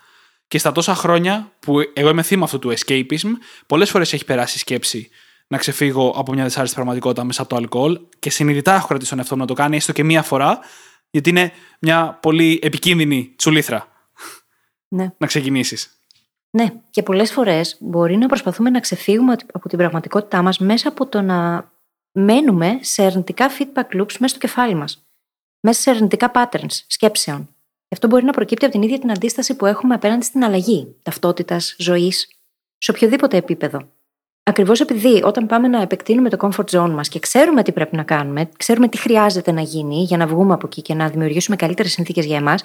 [0.51, 3.29] Και στα τόσα χρόνια που εγώ είμαι θύμα αυτού του escapism,
[3.67, 5.09] πολλές φορές έχει περάσει η σκέψη
[5.47, 9.19] να ξεφύγω από μια δυσάρεστη πραγματικότητα μέσα από το αλκοόλ και συνειδητά έχω κρατήσει τον
[9.19, 10.59] εαυτό μου να το κάνει έστω και μία φορά,
[11.11, 13.89] γιατί είναι μια πολύ επικίνδυνη τσουλήθρα.
[14.89, 15.13] Ναι.
[15.19, 16.03] Να ξεκινήσεις.
[16.51, 21.07] Ναι, και πολλές φορές μπορεί να προσπαθούμε να ξεφύγουμε από την πραγματικότητά μας μέσα από
[21.07, 21.71] το να
[22.13, 25.07] μένουμε σε αρνητικά feedback loops μέσα στο κεφάλι μας.
[25.61, 27.49] Μέσα σε αρνητικά patterns σκέψεων.
[27.91, 31.75] Αυτό μπορεί να προκύπτει από την ίδια την αντίσταση που έχουμε απέναντι στην αλλαγή ταυτότητας,
[31.79, 32.29] ζωής,
[32.79, 33.89] σε οποιοδήποτε επίπεδο.
[34.43, 38.03] Ακριβώς επειδή όταν πάμε να επεκτείνουμε το comfort zone μας και ξέρουμε τι πρέπει να
[38.03, 41.93] κάνουμε, ξέρουμε τι χρειάζεται να γίνει για να βγούμε από εκεί και να δημιουργήσουμε καλύτερες
[41.93, 42.63] συνθήκες για εμάς,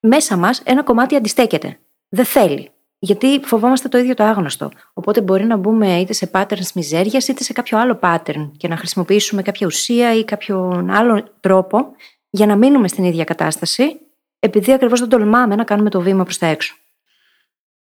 [0.00, 1.78] μέσα μας ένα κομμάτι αντιστέκεται.
[2.08, 2.70] Δεν θέλει.
[2.98, 4.70] Γιατί φοβόμαστε το ίδιο το άγνωστο.
[4.92, 8.76] Οπότε μπορεί να μπούμε είτε σε patterns μιζέριας είτε σε κάποιο άλλο pattern και να
[8.76, 11.86] χρησιμοποιήσουμε κάποια ουσία ή κάποιον άλλο τρόπο
[12.30, 14.00] για να μείνουμε στην ίδια κατάσταση,
[14.38, 16.74] επειδή ακριβώς δεν τολμάμε να κάνουμε το βήμα προς τα έξω.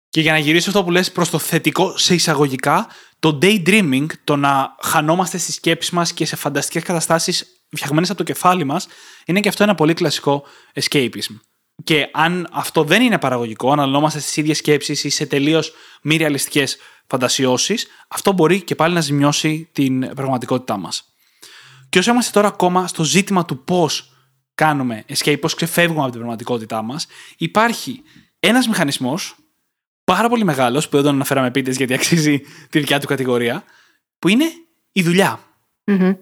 [0.09, 4.37] Και για να γυρίσω αυτό που λες προς το θετικό σε εισαγωγικά, το daydreaming, το
[4.37, 8.87] να χανόμαστε στις σκέψεις μας και σε φανταστικές καταστάσεις φτιαγμένες από το κεφάλι μας,
[9.25, 10.45] είναι και αυτό ένα πολύ κλασικό
[10.75, 11.41] escapism.
[11.85, 16.17] Και αν αυτό δεν είναι παραγωγικό, αν αλλόμαστε στις ίδιες σκέψεις ή σε τελείως μη
[16.17, 21.05] ρεαλιστικές φαντασιώσεις, αυτό μπορεί και πάλι να ζημιώσει την πραγματικότητά μας.
[21.89, 24.10] Και όσο είμαστε τώρα ακόμα στο ζήτημα του πώς
[24.61, 28.03] κάνουμε escape, πώ ξεφεύγουμε από την πραγματικότητά μας, υπάρχει
[28.41, 29.37] ένας μηχανισμός
[30.05, 32.41] πάρα πολύ μεγάλος, που δεν τον αναφέραμε επίτηδε γιατί αξίζει
[32.71, 33.65] τη δικιά του κατηγορία,
[34.19, 34.45] που είναι
[34.93, 35.41] η δουλειά.
[35.85, 36.17] Mm-hmm.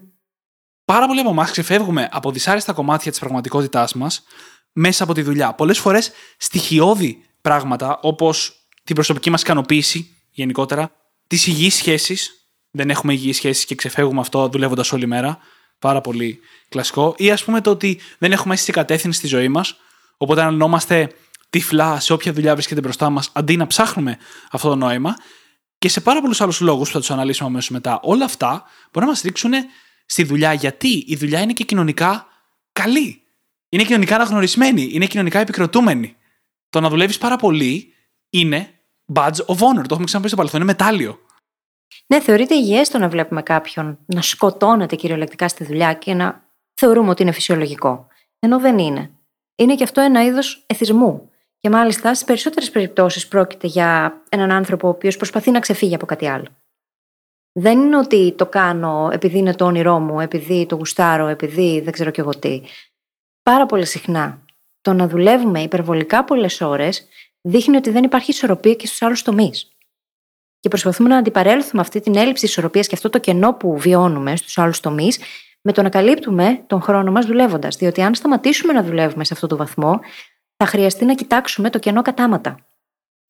[0.85, 4.23] Πάρα πολλοί από εμάς ξεφεύγουμε από δυσάρεστα κομμάτια της πραγματικότητάς μας
[4.71, 5.53] μέσα από τη δουλειά.
[5.53, 10.91] Πολλές φορές στοιχειώδη πράγματα όπως την προσωπική μας ικανοποίηση γενικότερα,
[11.27, 12.49] τις υγιείς σχέσεις.
[12.71, 15.39] Δεν έχουμε υγιείς σχέσεις και ξεφεύγουμε αυτό δουλεύοντας όλη μέρα.
[15.79, 17.13] Πάρα πολύ κλασικό.
[17.17, 19.75] Ή ας πούμε το ότι δεν έχουμε αίσθηση κατεύθυνση στη ζωή μας.
[20.17, 21.11] Οπότε αναλυνόμαστε
[21.49, 24.17] τυφλά σε όποια δουλειά βρίσκεται μπροστά μας, αντί να ψάχνουμε
[24.51, 25.15] αυτό το νόημα.
[25.77, 27.99] Και σε πάρα πολλούς άλλους λόγους που θα τους αναλύσουμε αμέσως μετά.
[28.03, 29.51] Όλα αυτά μπορεί να μας ρίξουν
[30.05, 30.53] στη δουλειά.
[30.53, 32.27] Γιατί η δουλειά είναι και κοινωνικά
[32.71, 33.23] καλή
[33.69, 36.15] είναι κοινωνικά αναγνωρισμένη, είναι κοινωνικά επικροτούμενη.
[36.69, 37.93] Το να δουλεύεις πάρα πολύ
[38.29, 38.73] είναι
[39.13, 39.73] badge of honor.
[39.73, 41.19] Το έχουμε ξαναπεί στο παρελθόν, είναι μετάλλιο.
[42.07, 47.09] Ναι, θεωρείται υγιές το να βλέπουμε κάποιον να σκοτώνεται κυριολεκτικά στη δουλειά και να θεωρούμε
[47.09, 48.07] ότι είναι φυσιολογικό.
[48.39, 49.11] Ενώ δεν είναι.
[49.55, 51.29] Είναι και αυτό ένα είδος εθισμού.
[51.59, 56.05] Και μάλιστα στις περισσότερες περιπτώσεις πρόκειται για έναν άνθρωπο ο οποίος προσπαθεί να ξεφύγει από
[56.05, 56.47] κάτι άλλο.
[57.51, 61.93] Δεν είναι ότι το κάνω επειδή είναι το όνειρό μου, επειδή το γουστάρω, επειδή δεν
[61.93, 62.61] ξέρω κι εγώ τι
[63.43, 64.45] πάρα πολύ συχνά.
[64.81, 67.07] Το να δουλεύουμε υπερβολικά πολλές ώρες
[67.41, 69.77] δείχνει ότι δεν υπάρχει ισορροπία και στους άλλους τομείς.
[70.59, 74.57] Και προσπαθούμε να αντιπαρέλθουμε αυτή την έλλειψη ισορροπίας και αυτό το κενό που βιώνουμε στους
[74.57, 75.19] άλλους τομείς
[75.61, 77.75] με το να καλύπτουμε τον χρόνο μας δουλεύοντας.
[77.75, 79.99] Διότι αν σταματήσουμε να δουλεύουμε σε αυτό το βαθμό,
[80.57, 82.65] θα χρειαστεί να κοιτάξουμε το κενό κατάματα.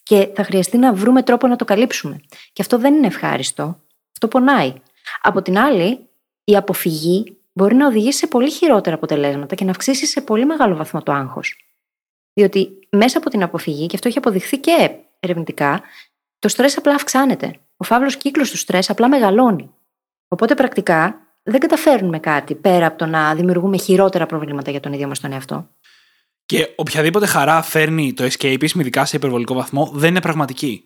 [0.03, 2.21] Και θα χρειαστεί να βρούμε τρόπο να το καλύψουμε.
[2.53, 3.63] Και αυτό δεν είναι ευχάριστο.
[4.11, 4.73] Αυτό πονάει.
[5.21, 5.99] Από την άλλη,
[6.43, 10.75] η αποφυγή μπορεί να οδηγήσει σε πολύ χειρότερα αποτελέσματα και να αυξήσει σε πολύ μεγάλο
[10.75, 11.65] βαθμό το άγχος.
[12.33, 15.81] Διότι μέσα από την αποφυγή, και αυτό έχει αποδειχθεί και ερευνητικά,
[16.39, 17.59] το στρες απλά αυξάνεται.
[17.77, 19.69] Ο φαύλος κύκλος του στρες απλά μεγαλώνει.
[20.27, 25.07] Οπότε πρακτικά δεν καταφέρνουμε κάτι πέρα από το να δημιουργούμε χειρότερα προβλήματα για τον ίδιο
[25.07, 25.69] μας τον εαυτό.
[26.45, 30.85] Και οποιαδήποτε χαρά φέρνει το escapism, ειδικά σε υπερβολικό βαθμό, δεν είναι πραγματική.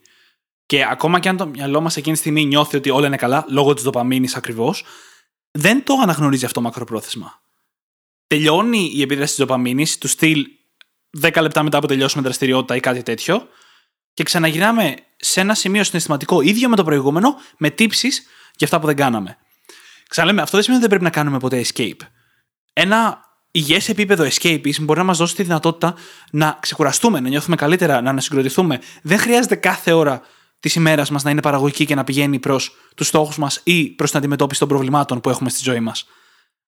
[0.65, 3.45] Και ακόμα και αν το μυαλό μας εκείνη τη στιγμή νιώθει ότι όλα είναι καλά,
[3.49, 4.85] λόγω της δοπαμίνη ακριβώς,
[5.51, 7.41] δεν το αναγνωρίζει αυτό μακροπρόθεσμα.
[8.27, 10.45] Τελειώνει η επίδραση της δοπαμίνη, του στυλ
[11.21, 13.47] 10 λεπτά μετά που τελειώσουμε δραστηριότητα ή κάτι τέτοιο,
[14.13, 18.23] και ξαναγυρνάμε σε ένα σημείο συναισθηματικό ίδιο με το προηγούμενο, με τύψεις
[18.55, 19.37] για αυτά που δεν κάναμε.
[20.09, 22.07] Ξαναλέμε, αυτό δεν σημαίνει ότι δεν πρέπει να κάνουμε ποτέ escape.
[22.73, 25.95] Ένα υγιές επίπεδο escape μπορεί να μας δώσει τη δυνατότητα
[26.31, 28.79] να ξεκουραστούμε, να νιώθουμε καλύτερα, να ανασυγκροτηθούμε.
[29.01, 30.21] Δεν χρειάζεται κάθε ώρα
[30.59, 34.09] της ημέρας μας να είναι παραγωγική και να πηγαίνει προς τους στόχους μας ή προς
[34.09, 36.05] την αντιμετώπιση των προβλημάτων που έχουμε στη ζωή μας.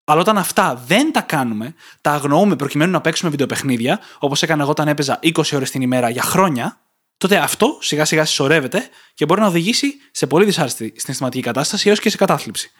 [0.03, 4.71] Αλλά όταν αυτά δεν τα κάνουμε, τα αγνοούμε προκειμένου να παίξουμε βιντεοπαιχνίδια, όπως έκανα εγώ
[4.71, 6.79] όταν έπαιζα 20 ώρες την ημέρα για χρόνια,
[7.17, 11.99] τότε αυτό σιγά σιγά συσσωρεύεται και μπορεί να οδηγήσει σε πολύ δυσάρεστη συναισθηματική κατάσταση έως
[11.99, 12.71] και σε κατάθλιψη.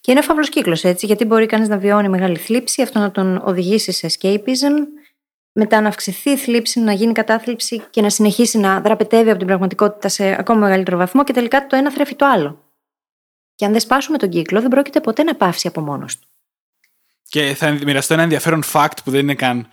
[0.00, 3.36] Και είναι φαύλος κύκλος έτσι, γιατί μπορεί κανείς να βιώνει μεγάλη θλίψη, αυτό να τον
[3.44, 4.86] οδηγήσει σε escapism,
[5.52, 9.46] μετά να αυξηθεί η θλίψη, να γίνει κατάθλιψη και να συνεχίσει να δραπετεύει από την
[9.46, 12.64] πραγματικότητα σε ακόμα μεγαλύτερο βαθμό και τελικά το ένα θρέφει το άλλο.
[13.54, 16.28] Και αν δεν σπάσουμε τον κύκλο, δεν πρόκειται ποτέ να πάυσει από μόνος του.
[17.28, 19.68] Και θα μοιραστώ ένα ενδιαφέρον fact που δεν είναι καν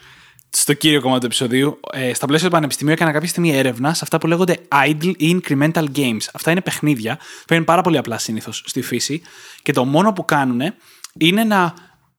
[0.58, 1.80] στο κύριο κομμάτι του επεισοδίου.
[1.92, 5.42] Ε, στα πλαίσια του Πανεπιστημίου έκανα κάποια στιγμή έρευνα σε αυτά που λέγονται idle ή
[5.42, 6.22] incremental games.
[6.34, 9.22] Αυτά είναι παιχνίδια που είναι πάρα πολύ απλά συνήθως στη φύση
[9.62, 10.62] και το μόνο που κάνουν
[11.18, 11.74] είναι να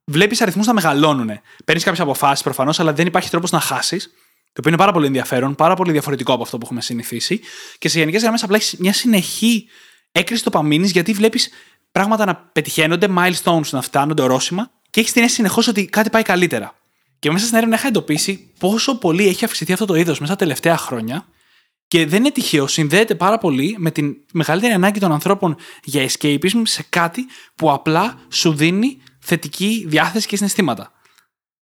[0.04, 1.30] βλέπεις αριθμούς να μεγαλώνουν.
[1.64, 4.04] Παίρνεις κάποιες αποφάσεις προφανώς, αλλά δεν υπάρχει τρόπος να χάσεις.
[4.44, 7.40] Το οποίο είναι πάρα πολύ ενδιαφέρον, πάρα πολύ διαφορετικό από αυτό που έχουμε συνηθίσει.
[7.78, 9.68] Και σε γενικές γραμμές απλά έχεις μια συνεχή
[10.12, 11.50] έκρηση τοπαμίνη γιατί βλέπεις
[11.92, 16.22] πράγματα να πετυχαίνονται, milestones να φτάνονται, ορόσημα και έχεις την αίσθηση συνεχώς ότι κάτι πάει
[16.22, 16.74] καλύτερα.
[17.18, 20.38] Και μέσα στην έρευνα είχα εντοπίσει πόσο πολύ έχει αυξηθεί αυτό το είδος μέσα τα
[20.38, 21.26] τελευταία χρόνια.
[21.88, 26.62] Και δεν είναι τυχαίο, συνδέεται πάρα πολύ με την μεγαλύτερη ανάγκη των ανθρώπων για escapism
[26.62, 30.92] σε κάτι που απλά σου δίνει θετική διάθεση και συναισθήματα.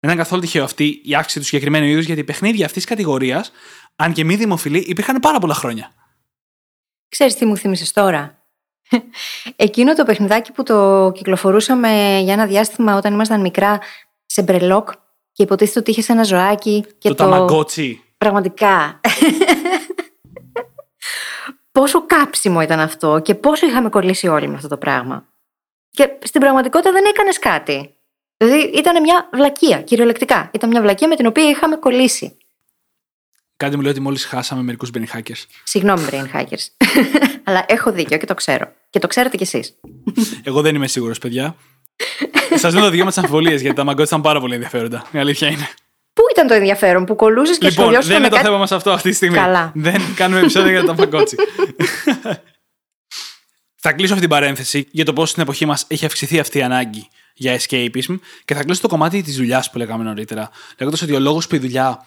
[0.01, 3.53] Δεν ήταν καθόλου τυχαίο αυτή η αύξηση του συγκεκριμένου είδους, γιατί παιχνίδια αυτής της κατηγορίας,
[3.97, 5.93] αν και μη δημοφιλή, υπήρχαν πάρα πολλά χρόνια.
[7.09, 8.47] Ξέρεις τι μου θύμισες τώρα;
[9.57, 13.81] Εκείνο το παιχνιδάκι που το κυκλοφορούσαμε για ένα διάστημα όταν ήμασταν μικρά
[14.27, 14.91] σε μπρελόκ
[15.37, 16.85] και υποτίθεται ότι είχες ένα ζωάκι.
[16.99, 17.23] Και το, το...
[17.23, 18.03] ταμαγκότσι.
[18.19, 19.01] Πραγματικά.
[21.73, 25.27] πόσο κάψιμο ήταν αυτό και πόσο είχαμε κολλήσει όλοι με αυτό το πράγμα.
[25.91, 27.95] Και στην πραγματικότητα δεν έκανες κάτι.
[28.37, 30.51] Δηλαδή ήταν μια βλακεία, κυριολεκτικά.
[30.53, 32.37] Ήταν μια βλακεία με την οποία είχαμε κολλήσει.
[33.57, 35.45] Κάτι μου λέει ότι μόλις χάσαμε μερικούς brain hackers.
[35.65, 36.87] Συγγνώμη, brain hackers.
[37.45, 38.73] Αλλά έχω δίκιο και το ξέρω.
[38.91, 39.79] Και το ξέρετε κι εσείς.
[40.43, 41.57] Εγώ δεν είμαι σίγουρος, παιδιά.
[42.59, 45.07] Σας δίνω δύο με τι αμφιβολίες γιατί τα μαγκότ ήταν πάρα πολύ ενδιαφέροντα.
[45.13, 45.69] Η αλήθεια είναι.
[46.13, 48.47] Πού ήταν το ενδιαφέρον που κολούσε και λοιπόν, σχολιώσου Δεν είναι το κάτι...
[48.47, 49.37] θέμα μας αυτό αυτή τη στιγμή.
[49.37, 49.73] Καλά.
[49.75, 51.37] Δεν κάνουμε επεισόδιο για τα μαγκότσι.
[53.77, 56.63] θα κλείσω αυτή την παρένθεση για το πώς στην εποχή μας έχει αυξηθεί αυτή η
[56.63, 60.51] ανάγκη για escapism και θα κλείσω το κομμάτι της δουλειάς που λέγαμε νωρίτερα.
[60.79, 62.07] Λέγοντας ότι ο λόγος που η δουλειά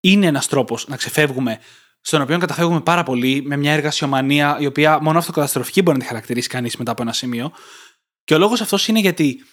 [0.00, 1.58] είναι ένας τρόπος να ξεφεύγουμε,
[2.00, 6.08] στον οποίο καταφεύγουμε πάρα πολύ με μια εργασιομανία η οποία μόνο αυτοκαταστροφική μπορεί να τη
[6.08, 7.52] χαρακτηρίσει κανείς μετά από ένα σημείο.
[8.24, 9.44] Και ο λόγος αυτός είναι γιατί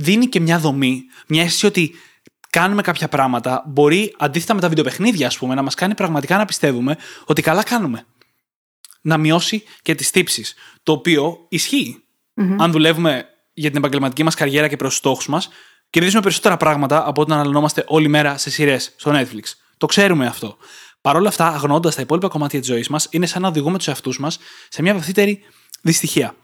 [0.00, 1.94] δίνει και μια δομή, μια αίσθηση ότι
[2.50, 6.44] κάνουμε κάποια πράγματα, μπορεί αντίθετα με τα βιντεοπαιχνίδια, ας πούμε, να μας κάνει πραγματικά να
[6.44, 8.06] πιστεύουμε ότι καλά κάνουμε.
[9.00, 10.54] Να μειώσει και τις τύψεις.
[10.82, 11.46] Το οποίο
[12.58, 15.48] Αν δουλεύουμε για την επαγγελματική μας καριέρα και προς του στόχους μας,
[15.90, 19.42] κερδίζουμε περισσότερα πράγματα από όταν αναλυνόμαστε όλη μέρα σε σειρές στο Netflix.
[19.76, 20.56] Το ξέρουμε αυτό.
[21.00, 23.88] Παρ' όλα αυτά, αγνώντας τα υπόλοιπα κομμάτια της ζωής μας, είναι σαν να οδηγούμε τους
[23.88, 25.42] εαυτούς μας σε μια βαθύτερη
[25.82, 26.34] δυστυχία.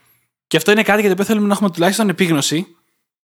[0.46, 2.75] Και αυτό είναι κάτι για το οποίο θέλουμε να έχουμε τουλάχιστον επίγνωση,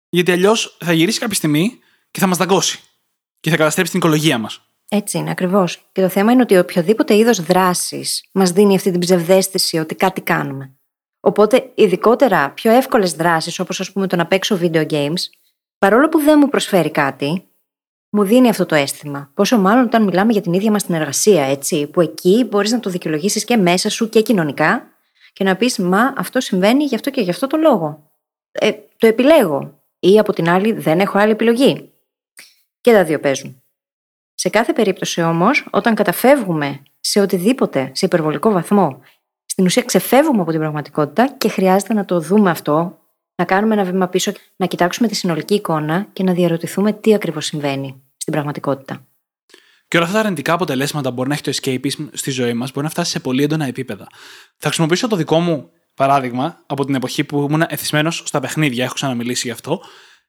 [0.09, 1.79] γιατί αλλιώς θα γυρίσει κάποια στιγμή
[2.11, 2.81] και θα μας δαγκώσει.
[3.41, 4.61] Και θα καταστρέψει την οικολογία μας.
[4.89, 5.89] Έτσι είναι, ακριβώς.
[5.93, 10.21] Και το θέμα είναι ότι οποιοδήποτε είδος δράσης μας δίνει αυτή την ψευδέστηση ότι κάτι
[10.21, 10.77] κάνουμε.
[11.21, 15.23] Οπότε, ειδικότερα πιο εύκολες δράσεις, όπως ας πούμε το να παίξω video games,
[15.79, 17.49] παρόλο που δεν μου προσφέρει κάτι,
[18.11, 19.31] μου δίνει αυτό το αίσθημα.
[19.35, 22.81] Πόσο μάλλον όταν μιλάμε για την ίδια μας την εργασία, έτσι, που εκεί μπορείς να
[22.81, 24.87] το δικαιολογήσεις και μέσα σου και κοινωνικά
[25.33, 28.11] και να πεις Μα αυτό συμβαίνει γι' αυτό και γι' αυτό το λόγο.
[28.53, 29.76] Ε, το επιλέγω.
[30.07, 31.93] Ή από την άλλη, δεν έχω άλλη επιλογή.
[32.81, 33.63] Και τα δύο παίζουν.
[34.35, 39.01] Σε κάθε περίπτωση όμως, όταν καταφεύγουμε σε οτιδήποτε σε υπερβολικό βαθμό,
[39.47, 42.99] στην ουσία ξεφεύγουμε από την πραγματικότητα και χρειάζεται να το δούμε αυτό,
[43.35, 47.47] να κάνουμε ένα βήμα πίσω, να κοιτάξουμε τη συνολική εικόνα και να διαρωτηθούμε τι ακριβώς
[47.47, 49.07] συμβαίνει στην πραγματικότητα.
[49.89, 52.85] Και όλα αυτά τα αρνητικά αποτελέσματα μπορεί να έχει το escapism στη ζωή μας, μπορεί
[52.85, 54.07] να φτάσει σε πολύ έντονα επίπεδα.
[54.57, 58.95] Θα χρησιμοποιήσω το δικό μου παράδειγμα από την εποχή που ήμουν εθισμένος στα παιχνίδια, έχω
[58.95, 59.81] ξαναμιλήσει γι' αυτό,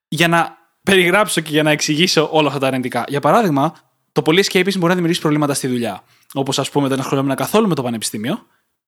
[0.08, 3.04] για να περιγράψω και για να εξηγήσω όλα αυτά τα αρνητικά.
[3.08, 3.74] Για παράδειγμα,
[4.12, 6.04] το πολύ escapism μπορεί να δημιουργήσει προβλήματα στη δουλειά.
[6.34, 8.46] Όπως, ας πούμε, δεν ασχολούμαι καθόλου με το πανεπιστήμιο,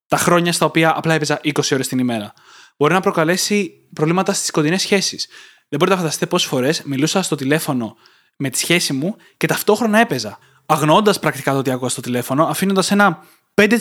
[0.08, 2.34] τα χρόνια στα οποία απλά έπαιζα 20 ώρες την ημέρα.
[2.78, 5.28] Μπορεί να προκαλέσει προβλήματα στις κοντινές σχέσεις.
[5.70, 7.96] Δεν μπορείτε να φανταστείτε πόσες φορές μιλούσα στο τηλέφωνο
[8.36, 10.40] με τη σχέση μου και ταυτόχρονα έπαιζα.
[10.66, 13.78] Αγνώντα πρακτικά το ότι άκουγα στο τηλέφωνο, αφήνοντας ένα 5%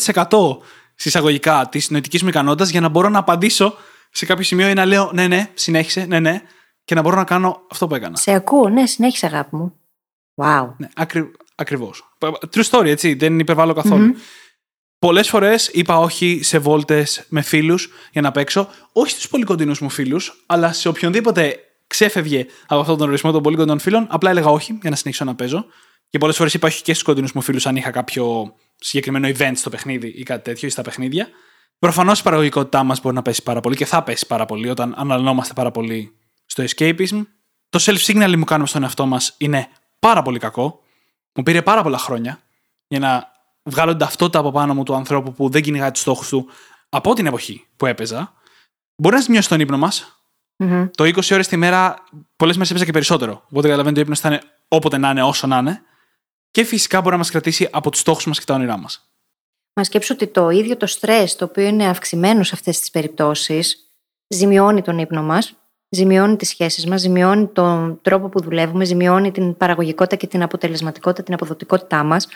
[0.98, 3.74] συσσαγωγικά της νοητική μου ικανότητας για να μπορώ να απαντήσω
[4.11, 6.42] σε κάποιο σημείο ή να λέω ναι, ναι, συνέχισε, ναι, ναι,
[6.84, 8.16] και να μπορώ να κάνω αυτό που έκανα.
[8.16, 9.74] Σε ακούω, ναι, συνέχισε αγάπη μου.
[10.34, 10.68] Wow.
[10.76, 11.30] Ναι, ακρι...
[11.54, 12.16] Ακριβώς.
[12.54, 14.14] True story, έτσι, δεν υπερβάλλω καθόλου.
[14.14, 14.20] Mm-hmm.
[14.98, 19.74] Πολλές φορές είπα όχι σε βόλτες με φίλους για να παίξω, όχι στους πολύ κοντινού
[19.80, 21.56] μου φίλους, αλλά σε οποιονδήποτε
[21.87, 25.24] ξέφευγε από αυτόν τον ορισμό των πολύ κοντινών φίλων, απλά έλεγα όχι για να συνεχίσω
[25.24, 25.66] να παίζω.
[26.11, 29.52] Και πολλές φορές είπα όχι και στους κοντινούς μου φίλους αν είχα κάποιο συγκεκριμένο event
[29.54, 31.28] στο παιχνίδι ή κάτι τέτοιο ή στα παιχνίδια.
[31.78, 34.94] Προφανώς η παραγωγικότητά μας μπορεί να πέσει πάρα πολύ και θα πέσει πάρα πολύ όταν
[34.96, 37.26] αναλυνόμαστε πάρα πολύ στο escapism.
[37.68, 40.80] Το self-signaling που κάνουμε στον εαυτό μας είναι πάρα πολύ κακό.
[41.34, 42.40] Μου πήρε πάρα πολλά χρόνια
[42.88, 46.28] για να βγάλω την ταυτότητα από πάνω μου του ανθρώπου που δεν κυνηγάει τους στόχους
[46.28, 46.48] του
[46.88, 48.32] από την εποχή που έπαιζα.
[48.96, 50.22] Μπορεί να μειώσει τον ύπνο μας.
[50.58, 50.90] Mm-hmm.
[50.94, 52.04] Το 20 ώρες τη μέρα,
[52.36, 53.32] πολλές μέρες έπαιζα και περισσότερο.
[53.32, 55.82] Οπότε καταλαβαίνετε, ο ύπνος θα είναι όποτε να είναι, όσο να είναι.
[56.50, 59.11] Και φυσικά μπορεί να μας κρατήσει από τους στόχους μας και τα όνειρά μας.
[59.72, 63.92] Μα σκέψω ότι το ίδιο το στρες, το οποίο είναι αυξημένο σε αυτές τις περιπτώσεις,
[64.28, 65.58] ζημιώνει τον ύπνο μας
[65.88, 71.22] ζημιώνει τις σχέσεις μας, ζημιώνει τον τρόπο που δουλεύουμε, ζημιώνει την παραγωγικότητα και την αποτελεσματικότητα,
[71.22, 72.28] την αποδοτικότητά μας.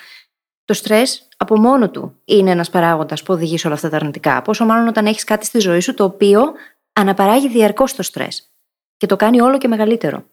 [0.64, 4.42] Το στρες από μόνο του είναι ένας παράγοντας που οδηγεί σε όλα αυτά τα αρνητικά.
[4.42, 6.42] Πόσο μάλλον όταν έχεις κάτι στη ζωή σου το οποίο
[6.92, 8.52] αναπαράγει διαρκώς το στρες
[8.96, 10.24] και το κάνει όλο και μεγαλύτερο.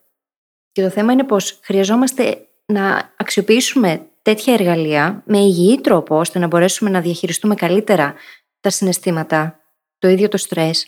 [0.71, 6.47] Και το θέμα είναι πως χρειαζόμαστε να αξιοποιήσουμε τέτοια εργαλεία με υγιή τρόπο ώστε να
[6.47, 8.15] μπορέσουμε να διαχειριστούμε καλύτερα
[8.59, 9.59] τα συναισθήματα,
[9.97, 10.87] το ίδιο το στρες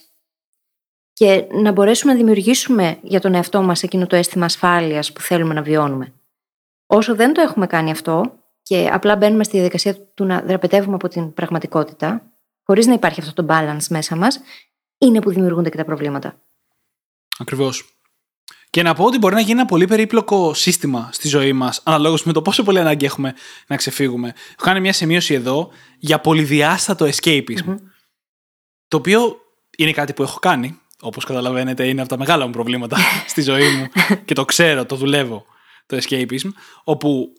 [1.13, 5.53] και να μπορέσουμε να δημιουργήσουμε για τον εαυτό μας εκείνο το αίσθημα ασφάλειας που θέλουμε
[5.53, 6.13] να βιώνουμε.
[6.85, 11.07] Όσο δεν το έχουμε κάνει αυτό και απλά μπαίνουμε στη διαδικασία του να δραπετεύουμε από
[11.07, 12.31] την πραγματικότητα,
[12.63, 14.39] χωρίς να υπάρχει αυτό το balance μέσα μας,
[14.97, 16.41] είναι που δημιουργούνται και τα προβλήματα.
[17.39, 18.00] Ακριβώς.
[18.71, 22.23] Και να πω ότι μπορεί να γίνει ένα πολύ περίπλοκο σύστημα στη ζωή μας, αναλόγως
[22.23, 23.33] με το πόσο πολύ ανάγκη έχουμε
[23.67, 24.27] να ξεφύγουμε.
[24.27, 27.75] Έχω κάνει μια σημείωση εδώ για πολυδιάστατο escapism.
[28.87, 29.37] Το οποίο
[29.77, 30.79] είναι κάτι που έχω κάνει.
[31.01, 32.97] Όπως καταλαβαίνετε, είναι από τα μεγάλα μου προβλήματα
[33.31, 33.87] στη ζωή μου
[34.25, 35.45] και το ξέρω, το δουλεύω
[35.85, 36.49] το escapism.
[36.83, 37.33] Όπου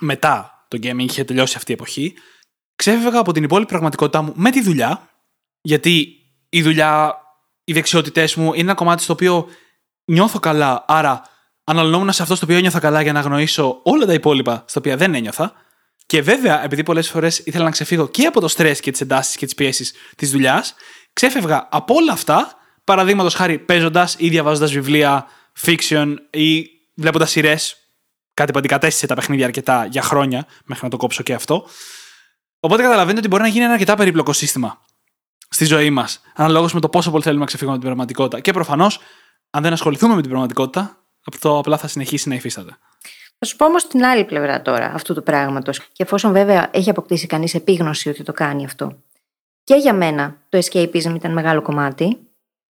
[0.00, 2.14] μετά το gaming είχε τελειώσει αυτή η εποχή,
[2.76, 5.10] ξέφευγα από την υπόλοιπη πραγματικότητά μου με τη δουλειά.
[5.60, 6.08] Γιατί
[6.48, 7.16] η δουλειά,
[7.64, 9.48] οι δεξιότητές μου είναι ένα κομμάτι στο οποίο
[10.12, 11.22] νιώθω καλά, άρα
[11.64, 14.96] αναλυνόμουν σε αυτό στο οποίο ένιωθα καλά για να γνωρίσω όλα τα υπόλοιπα στα οποία
[14.96, 15.52] δεν ένιωθα.
[16.06, 19.36] Και βέβαια, επειδή πολλές φορές ήθελα να ξεφύγω και από το στρες και τις εντάσεις
[19.36, 20.74] και τις πιέσεις της δουλειάς,
[21.12, 22.52] ξέφευγα από όλα αυτά,
[22.84, 25.26] παραδείγματος χάρη παίζοντας ή διαβάζοντας βιβλία,
[25.66, 27.76] fiction ή βλέποντας σειρές.
[28.34, 31.66] Κάτι που αντικατέστησε τα παιχνίδια αρκετά για χρόνια, μέχρι να το κόψω και αυτό.
[32.60, 34.80] Οπότε καταλαβαίνετε ότι μπορεί να γίνει ένα αρκετά περίπλοκο σύστημα
[35.48, 38.40] στη ζωή μας, αναλόγως με το πόσο πολύ θέλουμε να ξεφύγουμε από την πραγματικότητα.
[38.42, 39.00] Και προφανώς
[39.54, 42.76] αν δεν ασχοληθούμε με την πραγματικότητα, αυτό απλά θα συνεχίσει να υφίσταται.
[43.38, 45.78] Θα σου πω όμως την άλλη πλευρά τώρα αυτού του πράγματος.
[45.78, 48.98] Και εφόσον βέβαια έχει αποκτήσει κανείς επίγνωση ότι το κάνει αυτό.
[49.64, 52.18] Και για μένα το escapism ήταν μεγάλο κομμάτι.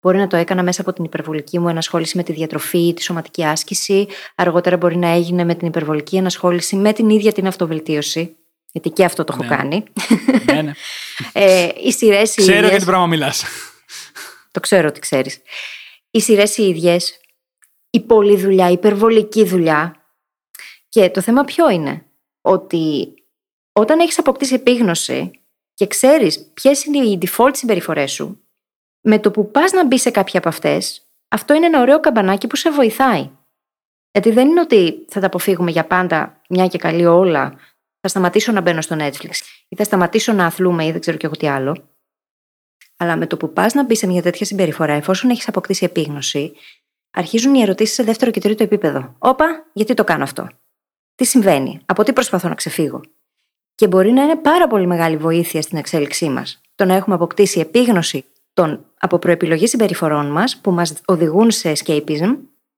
[0.01, 3.45] Μπορεί να το έκανα μέσα από την υπερβολική μου ενασχόληση με τη διατροφή, τη σωματική
[3.45, 4.07] άσκηση.
[4.35, 8.35] Αργότερα μπορεί να έγινε με την υπερβολική ενασχόληση με την ίδια την αυτοβελτίωση.
[8.71, 9.55] Γιατί και αυτό το έχω ναι.
[9.55, 9.83] κάνει.
[10.45, 10.71] Ναι, ναι.
[11.43, 13.43] ε, οι σειρές Ξέρω για τι πράγμα μιλάς.
[14.51, 15.41] Το ξέρω ότι ξέρεις
[16.15, 17.19] οι σειρές οι ίδιες,
[17.89, 19.95] η πολλή δουλειά, η υπερβολική δουλειά.
[20.89, 22.05] Και το θέμα ποιο είναι,
[22.41, 23.13] ότι
[23.71, 25.31] όταν έχεις αποκτήσει επίγνωση
[25.73, 28.47] και ξέρεις ποιες είναι οι default συμπεριφορές σου,
[29.01, 32.47] με το που πας να μπει σε κάποια από αυτές, αυτό είναι ένα ωραίο καμπανάκι
[32.47, 33.29] που σε βοηθάει.
[34.11, 37.59] Γιατί δεν είναι ότι θα τα αποφύγουμε για πάντα, μια και καλή όλα,
[37.99, 39.31] θα σταματήσω να μπαίνω στο Netflix
[39.67, 41.94] ή θα σταματήσω να αθλούμε ή δεν ξέρω κι εγώ τι άλλο.
[42.97, 46.53] Αλλά με το που πας να μπεις σε μια τέτοια συμπεριφορά, εφόσον έχεις αποκτήσει επίγνωση,
[47.11, 49.15] αρχίζουν οι ερωτήσεις σε δεύτερο και τρίτο επίπεδο.
[49.17, 50.47] Όπα, γιατί το κάνω αυτό;
[51.15, 53.01] Τι συμβαίνει, από τι προσπαθώ να ξεφύγω;
[53.75, 57.59] Και μπορεί να είναι πάρα πολύ μεγάλη βοήθεια στην εξέλιξή μας το να έχουμε αποκτήσει
[57.59, 62.37] επίγνωση των από προεπιλογή συμπεριφορών μας που μας οδηγούν σε escapism,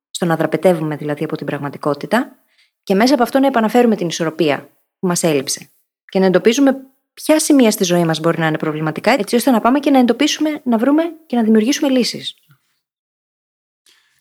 [0.10, 2.36] στο να δραπετεύουμε δηλαδή από την πραγματικότητα,
[2.84, 5.70] και μέσα από αυτό να επαναφέρουμε την ισορροπία που μας έλειψε.
[6.06, 6.78] Και να εντοπίζουμε
[7.24, 10.00] ποια σημεία στη ζωή μας μπορεί να είναι προβληματικά, έτσι ώστε να πάμε και να
[10.00, 12.36] εντοπίσουμε, να βρούμε και να δημιουργήσουμε λύσεις.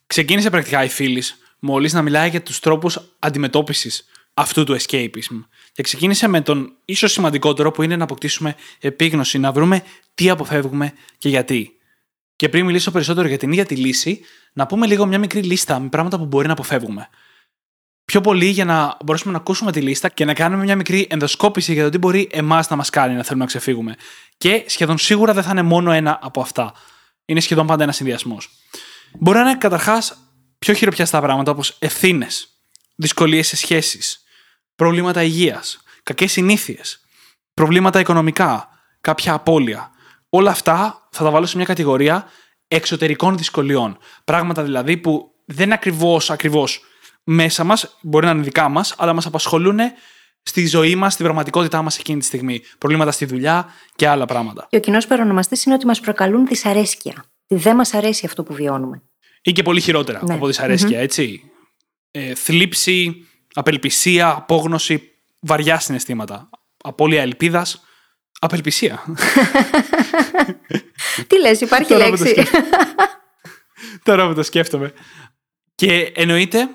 [0.07, 4.05] Ξεκίνησε πρακτικά η φίλης μόλις να μιλάει για τους τρόπους αντιμετώπισης
[4.35, 5.45] αυτού του escapism.
[5.73, 9.83] Και ξεκίνησε με τον ίσως σημαντικότερο που είναι να αποκτήσουμε επίγνωση, να βρούμε
[10.15, 11.77] τι αποφεύγουμε και γιατί.
[12.37, 14.21] Και πριν μιλήσω περισσότερο για την ίδια τη λύση,
[14.53, 17.09] να πούμε λίγο μια μικρή λίστα με πράγματα που μπορεί να αποφεύγουμε
[18.07, 21.73] πιο πολύ για να μπορέσουμε να ακούσουμε τη λίστα και να κάνουμε μια μικρή ενδοσκόπηση
[21.73, 23.95] για το τι μπορεί εμάς να μας κάνει να θέλουμε να ξεφύγουμε.
[24.39, 26.73] Και σχεδόν σίγουρα δεν θα είναι μόνο ένα από αυτά.
[27.25, 28.51] Είναι σχεδόν πάντα ένα συνδυασμός.
[29.19, 30.17] Μπορεί να είναι καταρχάς
[30.59, 32.49] πιο χειροπιαστά πράγματα όπως ευθύνες,
[32.95, 34.25] δυσκολίες σε σχέσεις,
[34.77, 37.01] προβλήματα υγείας, κακές συνήθειες,
[37.55, 38.69] προβλήματα οικονομικά,
[39.01, 39.91] κάποια απώλεια.
[40.29, 42.31] Όλα αυτά θα τα βάλω σε μια κατηγορία
[42.69, 43.99] εξωτερικών δυσκολιών.
[44.25, 46.81] Πράγματα δηλαδή που δεν ακριβώς ακριβώς
[47.29, 49.79] μέσα μας, μπορεί να είναι δικά μας, αλλά μας απασχολούν
[50.43, 52.63] στη ζωή μας, στην πραγματικότητά μας εκείνη τη στιγμή.
[52.79, 54.67] Προβλήματα στη δουλειά και άλλα πράγματα.
[54.71, 57.25] Και ο κοινός παρονομαστής είναι ότι μας προκαλούν δυσαρέσκεια.
[57.47, 59.03] Δεν μας αρέσει αυτό που βιώνουμε.
[59.43, 60.35] Ή και πολύ χειρότερα ναι.
[60.35, 61.51] από δυσαρέσκεια, έτσι.
[62.11, 65.11] Ε, θλίψη, απελπισία, απόγνωση,
[65.41, 66.51] βαριά συναισθήματα.
[66.83, 67.85] Απόλυα ελπίδας,
[68.39, 69.05] απελπισία.
[71.27, 72.35] Τι λες, υπάρχει λέξη;
[74.03, 74.93] Τώρα που το σκέφτομαι.
[75.75, 76.69] Και εννοείται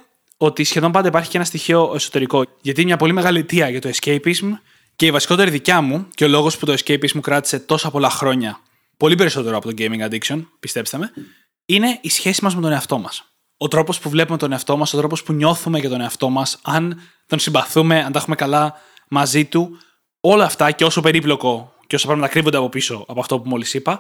[0.44, 2.46] ότι σχεδόν πάντα υπάρχει και ένα στοιχείο εσωτερικό.
[2.62, 4.52] Γιατί μια πολύ μεγάλη αιτία για το escapism
[4.96, 8.10] και η βασικότερη δικιά μου και ο λόγος που το escapism μου κράτησε τόσα πολλά
[8.10, 8.60] χρόνια,
[8.98, 11.12] πολύ περισσότερο από το gaming addiction, πιστέψτε με,
[11.66, 13.24] είναι η σχέση μας με τον εαυτό μας.
[13.58, 16.60] Ο τρόπος που βλέπουμε τον εαυτό μας, ο τρόπος που νιώθουμε για τον εαυτό μας,
[16.62, 18.74] αν τον συμπαθούμε, αν τα έχουμε καλά
[19.08, 19.78] μαζί του,
[20.20, 23.74] όλα αυτά και όσο περίπλοκο και όσα πράγματα κρύβονται από πίσω από αυτό που μόλις
[23.74, 24.00] είπα,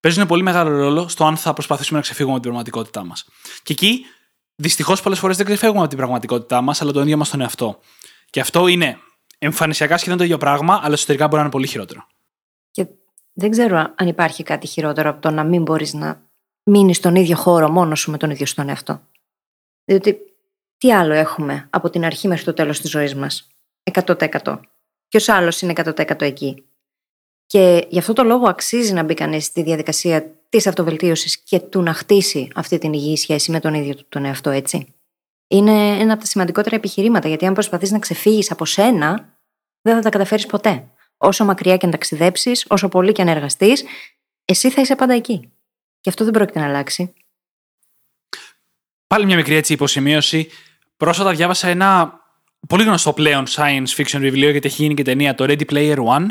[0.00, 3.24] παίζουν πολύ μεγάλο ρόλο στο αν θα προσπαθήσουμε να ξεφύγουμε από την πραγματικότητά μας.
[3.62, 4.04] Και εκεί,
[4.58, 7.78] δυστυχώς, πολλές φορές δεν ξεφεύγουμε από την πραγματικότητά μας, αλλά το ίδιο μας τον εαυτό.
[8.30, 8.98] Και αυτό είναι
[9.38, 12.06] εμφανισιακά σχεδόν το ίδιο πράγμα, αλλά εσωτερικά μπορεί να είναι πολύ χειρότερο.
[12.70, 12.86] Και
[13.32, 16.22] δεν ξέρω αν υπάρχει κάτι χειρότερο από το να μην μπορείς να
[16.62, 19.00] μείνεις στον ίδιο χώρο μόνος σου με τον ίδιο στον εαυτό.
[19.84, 20.18] Διότι
[20.78, 23.48] τι άλλο έχουμε από την αρχή μέχρι το τέλος της ζωής μας;
[23.82, 24.60] 100%.
[25.08, 26.67] Ποιος άλλος είναι 100% εκεί;
[27.48, 31.82] Και γι' αυτό το λόγο αξίζει να μπει κανείς στη διαδικασία της αυτοβελτίωσης και του
[31.82, 34.94] να χτίσει αυτή την υγιή σχέση με τον ίδιο του τον εαυτό, έτσι.
[35.48, 39.38] Είναι ένα από τα σημαντικότερα επιχειρήματα, γιατί αν προσπαθείς να ξεφύγεις από σένα,
[39.80, 40.88] δεν θα τα καταφέρεις ποτέ.
[41.16, 43.84] Όσο μακριά και να ταξιδέψεις, όσο πολύ και αν εργαστείς,
[44.44, 45.52] εσύ θα είσαι πάντα εκεί.
[46.00, 47.12] Και αυτό δεν πρόκειται να αλλάξει.
[49.06, 50.48] Πάλι μια μικρή έτσι υποσημείωση.
[50.96, 52.20] Πρόσφατα διάβασα ένα
[52.68, 56.26] πολύ γνωστό πλέον science fiction βιβλίο, γιατί έχει γίνει και ταινία, το Ready Player One,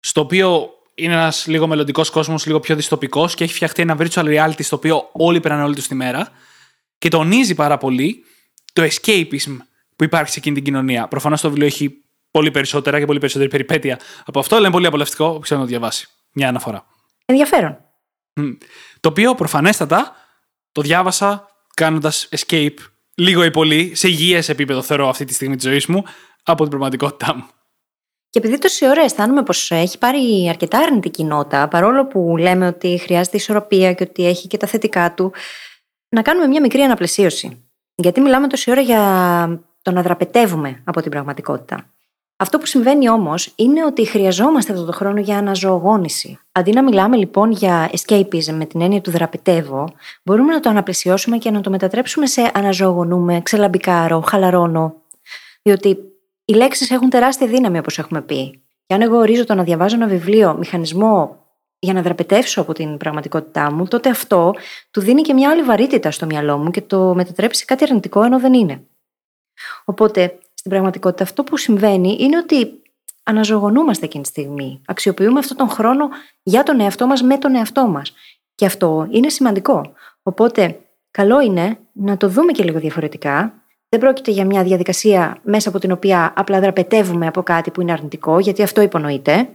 [0.00, 4.24] στο οποίο είναι ένας λίγο μελλοντικός κόσμος, λίγο πιο δυστοπικό και έχει φτιαχτεί ένα virtual
[4.24, 6.28] reality στο οποίο όλοι περνάνε όλη τους τη μέρα
[6.98, 8.24] και τονίζει πάρα πολύ
[8.72, 9.56] το escapism
[9.96, 11.08] που υπάρχει σε εκείνη την κοινωνία.
[11.08, 14.86] Προφανώς το βιβλίο έχει πολύ περισσότερα και πολύ περισσότερη περιπέτεια από αυτό, αλλά είναι πολύ
[14.86, 15.38] απολαυστικό.
[15.38, 16.08] Ξέρω να το διαβάσει.
[16.32, 16.86] Μια αναφορά.
[17.24, 17.78] Ενδιαφέρον.
[19.00, 20.16] Το οποίο προφανέστατα
[20.72, 22.76] το διάβασα κάνοντας escape
[23.14, 26.04] λίγο ή πολύ, σε υγιές επίπεδο θεωρώ αυτή τη στιγμή της ζωής μου,
[26.42, 27.46] από την πραγματικότητά μου.
[28.30, 32.98] Και επειδή τόση ώρα αισθάνομαι πως έχει πάρει αρκετά αρνητική νότα, παρόλο που λέμε ότι
[32.98, 35.32] χρειάζεται ισορροπία και ότι έχει και τα θετικά του,
[36.08, 37.64] να κάνουμε μια μικρή αναπλαισίωση.
[37.94, 39.00] Γιατί μιλάμε τόση ώρα για
[39.82, 41.92] το να δραπετεύουμε από την πραγματικότητα.
[42.40, 46.38] Αυτό που συμβαίνει όμως είναι ότι χρειαζόμαστε αυτό το χρόνο για αναζωογόνηση.
[46.52, 49.88] Αντί να μιλάμε λοιπόν για escapism με την έννοια του δραπετεύω,
[50.22, 54.94] μπορούμε να το αναπλαισιώσουμε και να το μετατρέψουμε σε αναζωογονούμε, ξελαμπικάρω, χαλαρώνω.
[55.62, 55.98] Διότι
[56.48, 58.62] οι λέξεις έχουν τεράστια δύναμη, όπως έχουμε πει.
[58.86, 61.44] Και αν εγώ ορίζω το να διαβάζω ένα βιβλίο, μηχανισμό
[61.78, 64.54] για να δραπετεύσω από την πραγματικότητά μου, τότε αυτό
[64.90, 68.22] του δίνει και μια άλλη βαρύτητα στο μυαλό μου και το μετατρέπει σε κάτι αρνητικό
[68.22, 68.82] ενώ δεν είναι.
[69.84, 72.82] Οπότε, στην πραγματικότητα, αυτό που συμβαίνει είναι ότι
[73.22, 74.80] αναζωογονούμαστε εκείνη τη στιγμή.
[74.86, 76.08] Αξιοποιούμε αυτόν τον χρόνο
[76.42, 78.12] για τον εαυτό μας με τον εαυτό μας.
[78.54, 79.92] Και αυτό είναι σημαντικό.
[80.22, 80.80] Οπότε,
[81.10, 83.57] καλό είναι να το δούμε και λίγο διαφορετικά.
[83.88, 87.92] Δεν πρόκειται για μια διαδικασία μέσα από την οποία απλά δραπετεύουμε από κάτι που είναι
[87.92, 89.48] αρνητικό, γιατί αυτό υπονοείται.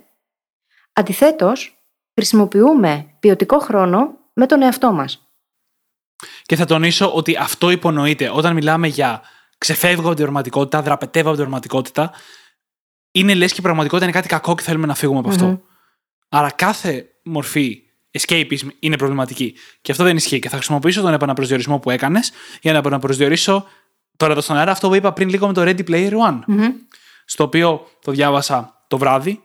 [0.94, 1.78] Αντιθέτως,
[2.16, 5.28] χρησιμοποιούμε ποιοτικό χρόνο με τον εαυτό μας.
[6.42, 9.22] Και θα τονίσω ότι αυτό υπονοείται όταν μιλάμε για
[9.58, 12.12] ξεφεύγω από την πραγματικότητα, δραπετεύω από την πραγματικότητα.
[13.12, 15.62] Είναι λες και η πραγματικότητα είναι κάτι κακό και θέλουμε να φύγουμε από αυτό.
[16.30, 17.82] Άρα κάθε μορφή
[18.20, 19.56] escapism είναι προβληματική.
[19.82, 20.40] Και αυτό δεν ισχύει.
[20.40, 23.68] Και θα χρησιμοποιήσω τον επαναπροσδιορισμό που έκανες για να επαναπροσδιορίσω
[24.24, 26.40] τώρα εδώ στον αέρα αυτό που είπα πριν λίγο με το Ready Player One.
[27.26, 29.44] Στο οποίο το διάβασα το βράδυ,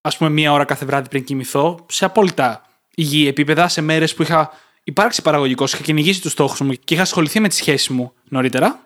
[0.00, 2.62] ας πούμε μία ώρα κάθε βράδυ πριν κοιμηθώ, σε απόλυτα
[2.94, 4.50] υγιή επίπεδα, σε μέρες που είχα
[4.84, 8.80] υπάρξει παραγωγικός, είχα κυνηγήσει τους στόχους μου και είχα ασχοληθεί με τις σχέσεις μου νωρίτερα.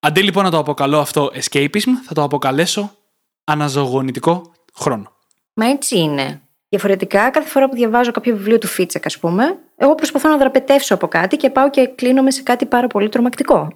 [0.00, 2.96] Αντί λοιπόν να το αποκαλώ αυτό escapism, θα το αποκαλέσω
[3.44, 5.12] αναζωογονητικό χρόνο.
[5.54, 6.42] Μα έτσι είναι.
[6.68, 9.44] Διαφορετικά, κάθε φορά που διαβάζω κάποιο βιβλίο του Φίτσεκ, ας πούμε,
[9.76, 13.72] εγώ προσπαθώ να δραπετεύσω από κάτι και πάω και κλείνομαι σε κάτι πάρα πολύ τρομακτικό.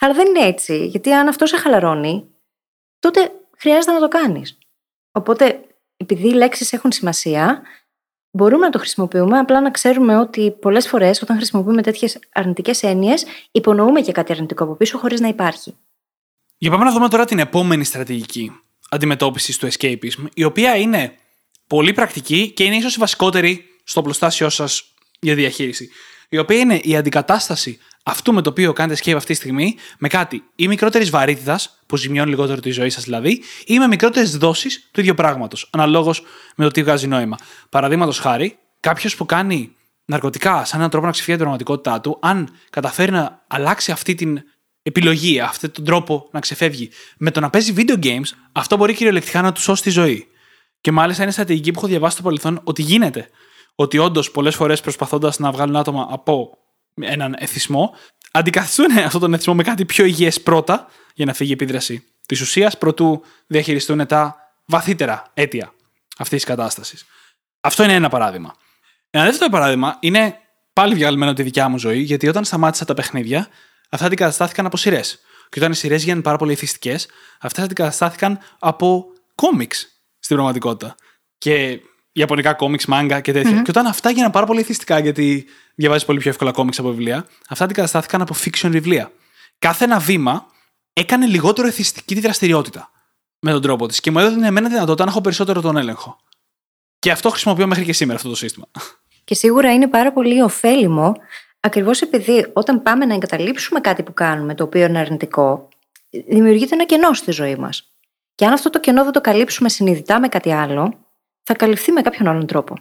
[0.00, 2.24] Αλλά δεν είναι έτσι, γιατί αν αυτός σε χαλαρώνει,
[2.98, 4.58] τότε χρειάζεται να το κάνεις.
[5.12, 5.60] Οπότε,
[5.96, 7.62] επειδή οι λέξεις έχουν σημασία,
[8.30, 13.24] μπορούμε να το χρησιμοποιούμε, απλά να ξέρουμε ότι πολλές φορές όταν χρησιμοποιούμε τέτοιες αρνητικές έννοιες,
[13.50, 15.76] υπονοούμε και κάτι αρνητικό από πίσω χωρίς να υπάρχει.
[16.58, 18.52] Για πάμε να δούμε τώρα την επόμενη στρατηγική
[18.90, 21.14] αντιμετώπισης του escapism, η οποία είναι
[21.66, 25.90] πολύ πρακτική και είναι ίσως η βασικότερη στο πλωστάσιο σας για διαχείριση.
[26.28, 30.08] Η οποία είναι η αντικατάσταση αυτού με το οποίο κάνετε escape αυτή τη στιγμή με
[30.08, 34.88] κάτι ή μικρότερης βαρύτητας, που ζημιώνει λιγότερο τη ζωή σας δηλαδή, ή με μικρότερες δόσεις
[34.92, 36.22] του ίδιου πράγματος, αναλόγως
[36.56, 37.36] με το τι βγάζει νόημα.
[37.68, 42.48] Παραδείγματος χάρη, κάποιος που κάνει ναρκωτικά σαν έναν τρόπο να ξεφύγει την πραγματικότητά του, αν
[42.70, 44.42] καταφέρει να αλλάξει αυτή την
[44.82, 49.42] επιλογή, αυτόν τον τρόπο να ξεφεύγει με το να παίζει video games, αυτό μπορεί κυριολεκτικά
[49.42, 50.26] να του σώσει τη ζωή.
[50.80, 53.28] Και μάλιστα είναι στρατηγική που έχω διαβάσει στο παρελθόν ότι γίνεται.
[53.74, 56.58] Ότι όντως πολλές φορές προσπαθώντας να βγάλουν άτομα από
[57.00, 57.96] έναν εθισμό,
[58.32, 62.40] αντικαθιστούν αυτόν τον εθισμό με κάτι πιο υγιές πρώτα για να φύγει η επίδραση της
[62.40, 65.72] ουσίας, προτού διαχειριστούν τα βαθύτερα αίτια
[66.18, 67.04] αυτής της κατάστασης.
[67.60, 68.54] Αυτό είναι ένα παράδειγμα.
[69.10, 70.38] Ένα δεύτερο παράδειγμα είναι
[70.72, 73.48] πάλι βγαλμένο τη δικιά μου ζωή, γιατί όταν σταμάτησα τα παιχνίδια,
[73.88, 75.18] αυτά αντικαταστάθηκαν από σειρές.
[75.48, 77.08] Και όταν οι σειρές γίνανε πάρα πολύ εθιστικές,
[77.40, 79.88] αυτέ αντικαταστάθηκαν από κόμιξ
[80.18, 80.94] στην πραγματικότητα.
[81.38, 81.80] Και
[82.16, 83.62] Ιαπωνικά κόμιξ, μάγκα και τέτοια.
[83.62, 85.44] Και όταν αυτά γίνανε πάρα πολύ εθιστικά, γιατί
[85.74, 89.12] διαβάζεις πολύ πιο εύκολα κόμιξ από βιβλία, αυτά αντικαταστάθηκαν από fiction βιβλία.
[89.58, 90.46] Κάθε ένα βήμα
[90.92, 92.90] έκανε λιγότερο εθιστική τη δραστηριότητα
[93.38, 96.16] με τον τρόπο της και μου έδωσε εμένα δυνατότητα να έχω περισσότερο τον έλεγχο.
[96.98, 98.66] Και αυτό χρησιμοποιώ μέχρι και σήμερα αυτό το σύστημα.
[99.24, 101.14] Και σίγουρα είναι πάρα πολύ ωφέλιμο,
[101.60, 105.68] ακριβώς επειδή όταν πάμε να εγκαταλείψουμε κάτι που κάνουμε, το οποίο είναι αρνητικό,
[106.28, 107.92] δημιουργείται ένα κενό στη ζωή μας.
[108.34, 111.03] Και αν αυτό το κενό δεν το καλύψουμε συνειδητά με κάτι άλλο,
[111.44, 112.76] θα καλυφθεί με κάποιον άλλον τρόπο.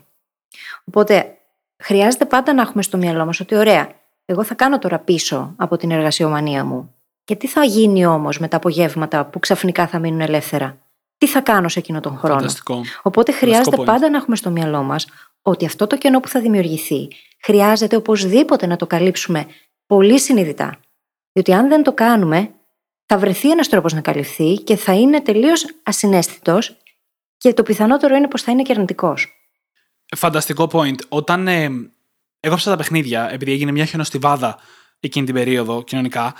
[0.83, 1.37] Οπότε,
[1.77, 3.89] χρειάζεται πάντα να έχουμε στο μυαλό μας ότι, ωραία,
[4.25, 6.95] εγώ θα κάνω τώρα πίσω από την εργασιομανία μου.
[7.23, 10.77] Και τι θα γίνει όμως με τα απογεύματα που ξαφνικά θα μείνουν ελεύθερα;
[11.17, 12.81] Τι θα κάνω σε εκείνο τον χρόνο; Φανταστικό.
[13.01, 15.07] Οπότε χρειάζεται Φανταστικό πάντα να έχουμε στο μυαλό μας
[15.41, 17.07] ότι αυτό το κενό που θα δημιουργηθεί
[17.41, 19.45] χρειάζεται οπωσδήποτε να το καλύψουμε
[19.85, 20.79] πολύ συνειδητά.
[21.31, 22.51] Διότι αν δεν το κάνουμε,
[23.05, 26.82] θα βρεθεί ένας τρόπος να καλυφθεί και θα είναι τελείως ασυναίσθητος
[27.43, 29.13] και το πιθανότερο είναι πως θα είναι και αρνητικό.
[30.15, 30.95] Φανταστικό point.
[31.09, 31.69] Όταν ε,
[32.39, 34.59] έγραψα τα παιχνίδια, επειδή έγινε μια χιονοστιβάδα
[34.99, 36.33] εκείνη την περίοδο κοινωνικά,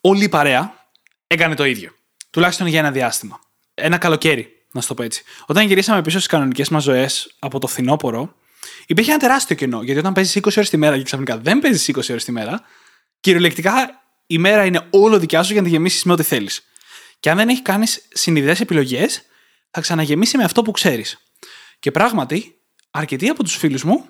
[0.00, 0.90] όλη η παρέα
[1.26, 1.90] έκανε το ίδιο.
[2.30, 3.40] Τουλάχιστον για ένα διάστημα.
[3.74, 5.22] Ένα καλοκαίρι, να σου το πω έτσι.
[5.46, 8.34] Όταν γυρίσαμε πίσω στις κανονικές μας ζωές από το φθινόπωρο,
[8.86, 9.82] υπήρχε ένα τεράστιο κενό.
[9.82, 12.60] Γιατί όταν παίζεις 20 ώρες τη μέρα και ξαφνικά δεν παίζεις 20 ώρες τη μέρα,
[13.20, 16.62] κυριολεκτικά η μέρα είναι όλο δικιά σου για να τη γεμίσεις με ό,τι θέλεις.
[17.20, 19.27] Και αν δεν έχει κάνεις συνειδητές επιλογές,
[19.70, 21.18] θα ξαναγεμίσει με αυτό που ξέρεις.
[21.78, 22.54] Και πράγματι,
[22.90, 24.04] αρκετοί από τους φίλους μου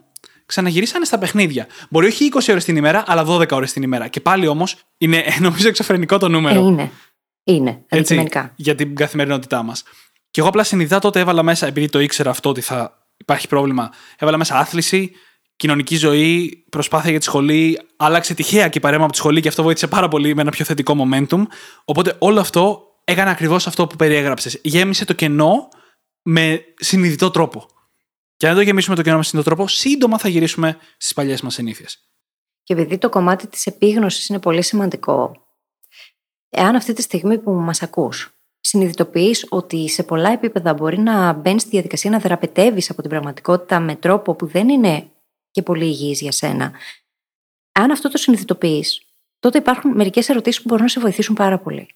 [0.47, 1.67] ξαναγυρίσανε στα παιχνίδια.
[1.91, 4.09] Μπορεί όχι 20 ώρες την ημέρα, αλλά 12 ώρες την ημέρα.
[4.09, 6.61] Και πάλι όμως είναι νομίζω εξωφρενικό το Ε, νούμερο.
[6.67, 6.91] είναι.
[7.45, 7.71] Είναι.
[7.71, 8.53] Έτσι, Αντικειμενικά.
[8.57, 9.83] για την καθημερινότητά μας.
[10.31, 13.91] Και εγώ απλά συνειδητά τότε έβαλα μέσα, επειδή το ήξερα αυτό ότι θα υπάρχει πρόβλημα,
[14.19, 15.13] έβαλα μέσα άθληση,
[15.57, 17.81] κοινωνική ζωή, προσπάθεια για τη σχολή.
[17.97, 20.51] Άλλαξε τυχαία και η παρέμα από τη σχολή και αυτό βοήθησε πάρα πολύ με ένα
[20.51, 21.43] πιο θετικό momentum.
[21.85, 24.61] Οπότε όλο αυτό έκανε ακριβώς αυτό που περιέγραψες.
[24.63, 25.69] Γέμισε το κενό
[26.23, 27.67] με συνειδητό τρόπο.
[28.37, 31.41] Και αν δεν το γεμίσουμε το κενό με συνειδητό τρόπο, σύντομα θα γυρίσουμε στις παλιές
[31.41, 32.09] μας συνήθειες.
[32.63, 35.47] Και επειδή το κομμάτι της επίγνωσης είναι πολύ σημαντικό,
[36.49, 41.63] εάν αυτή τη στιγμή που μας ακούς συνειδητοποιείς ότι σε πολλά επίπεδα μπορεί να μπαίνεις
[41.63, 45.11] στη διαδικασία να δραπετεύεις από την πραγματικότητα με τρόπο που δεν είναι
[45.51, 46.73] και πολύ υγιής για σένα,
[47.73, 49.03] αν αυτό το συνειδητοποιείς,
[49.39, 51.89] τότε υπάρχουν μερικές ερωτήσεις που μπορούν να σε βοηθήσουν πάρα πολύ.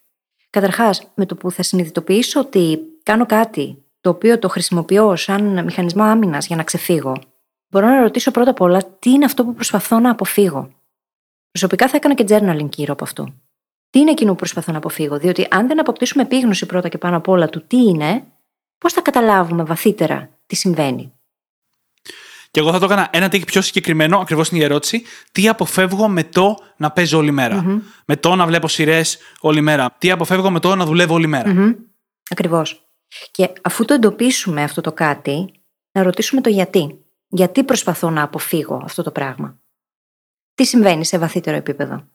[0.53, 6.03] Καταρχάς, με το που θα συνειδητοποιήσω ότι κάνω κάτι το οποίο το χρησιμοποιώ σαν μηχανισμό
[6.03, 7.17] άμυνας για να ξεφύγω,
[7.69, 10.71] μπορώ να ρωτήσω πρώτα απ' όλα τι είναι αυτό που προσπαθώ να αποφύγω.
[11.51, 13.35] Προσωπικά θα έκανα και journaling γύρω από αυτό.
[13.91, 17.17] Τι είναι εκείνο που προσπαθώ να αποφύγω, διότι αν δεν αποκτήσουμε επίγνωση πρώτα και πάνω
[17.17, 18.25] απ' όλα του τι είναι,
[18.79, 21.13] πώς θα καταλάβουμε βαθύτερα τι συμβαίνει;
[22.53, 25.03] Και εγώ θα το έκανα ένα τίκ πιο συγκεκριμένο, ακριβώς είναι η ερώτηση.
[25.33, 27.83] Τι αποφεύγω με το να παίζω όλη μέρα.
[28.07, 29.95] Με το να βλέπω σειρές όλη μέρα.
[29.99, 31.55] Τι αποφεύγω με το να δουλεύω όλη μέρα.
[31.55, 31.75] Μμμ.
[32.31, 32.87] Ακριβώς.
[33.31, 35.53] Και αφού το εντοπίσουμε αυτό το κάτι,
[35.93, 36.99] να ρωτήσουμε το γιατί.
[37.29, 39.59] Γιατί προσπαθώ να αποφύγω αυτό το πράγμα.
[40.55, 42.09] Τι συμβαίνει σε βαθύτερο επίπεδο.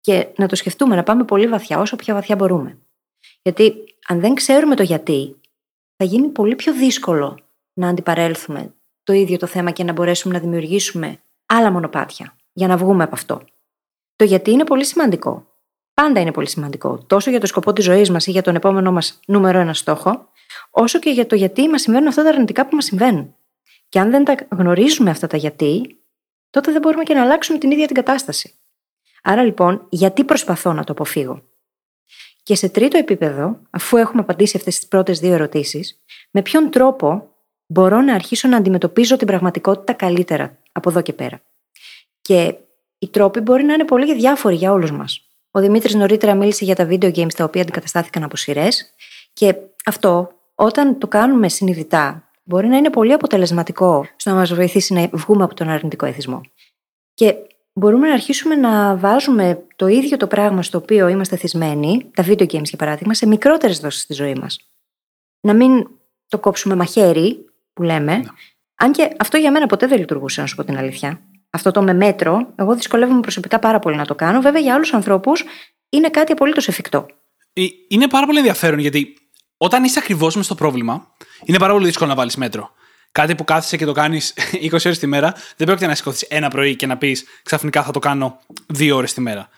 [0.00, 2.78] Και να το σκεφτούμε, να πάμε πολύ βαθιά, όσο πιο βαθιά μπορούμε.
[3.42, 3.74] Γιατί
[4.06, 5.36] αν δεν ξέρουμε το γιατί,
[5.96, 7.38] θα γίνει πολύ πιο δύσκολο
[7.72, 8.74] να αντιπαρέλθουμε
[9.04, 13.14] το ίδιο το θέμα και να μπορέσουμε να δημιουργήσουμε άλλα μονοπάτια για να βγούμε από
[13.14, 13.42] αυτό.
[14.16, 15.48] Το γιατί είναι πολύ σημαντικό.
[15.94, 16.98] Πάντα είναι πολύ σημαντικό.
[17.06, 20.28] Τόσο για το σκοπό της ζωής μας ή για τον επόμενό μας νούμερο ένα στόχο,
[20.70, 23.34] όσο και για το γιατί μας συμβαίνουν αυτά τα αρνητικά που μας συμβαίνουν.
[23.88, 25.98] Και αν δεν τα γνωρίζουμε αυτά τα γιατί,
[26.50, 28.54] τότε δεν μπορούμε και να αλλάξουμε την ίδια την κατάσταση.
[29.22, 31.42] Άρα λοιπόν, γιατί προσπαθώ να το αποφύγω;
[32.42, 37.33] Και σε τρίτο επίπεδο, αφού έχουμε απαντήσει αυτές τις πρώτες δύο ερωτήσεις, με ποιον τρόπο
[37.66, 41.40] μπορώ να αρχίσω να αντιμετωπίζω την πραγματικότητα καλύτερα από εδώ και πέρα.
[42.20, 42.54] Και
[42.98, 45.28] οι τρόποι μπορεί να είναι πολύ διάφοροι για όλους μας.
[45.50, 48.94] Ο Δημήτρης νωρίτερα μίλησε για τα video games τα οποία αντικαταστάθηκαν από σειρές.
[49.32, 54.94] Και αυτό, όταν το κάνουμε συνειδητά, μπορεί να είναι πολύ αποτελεσματικό στο να μας βοηθήσει
[54.94, 56.40] να βγούμε από τον αρνητικό εθισμό.
[57.14, 57.34] Και
[57.72, 62.46] μπορούμε να αρχίσουμε να βάζουμε το ίδιο το πράγμα στο οποίο είμαστε θυσμένοι, τα video
[62.46, 64.58] games για παράδειγμα, σε μικρότερες δόσεις στη ζωή μας.
[65.40, 65.88] Να μην
[66.28, 67.44] το κόψουμε μαχαίρι,
[67.74, 68.22] που λέμε.
[68.76, 71.20] Αν και αυτό για μένα ποτέ δεν λειτουργούσε, να σου πω την αλήθεια.
[71.50, 74.40] Αυτό το με μέτρο, εγώ δυσκολεύομαι προσωπικά πάρα πολύ να το κάνω.
[74.40, 75.44] Βέβαια, για άλλους ανθρώπους
[75.88, 77.06] είναι κάτι απολύτως εφικτό.
[77.52, 79.14] Ε, Είναι πάρα πολύ ενδιαφέρον γιατί
[79.56, 81.12] όταν είσαι ακριβώς μες στο πρόβλημα,
[81.44, 82.70] είναι πάρα πολύ δύσκολο να βάλεις μέτρο.
[83.12, 84.34] Κάτι που κάθεσαι και το κάνεις
[84.70, 87.90] 20 ώρες τη μέρα, δεν πρόκειται να σηκωθείς ένα πρωί και να πεις ξαφνικά θα
[87.90, 89.48] το κάνω δύο ώρες τη μέρα.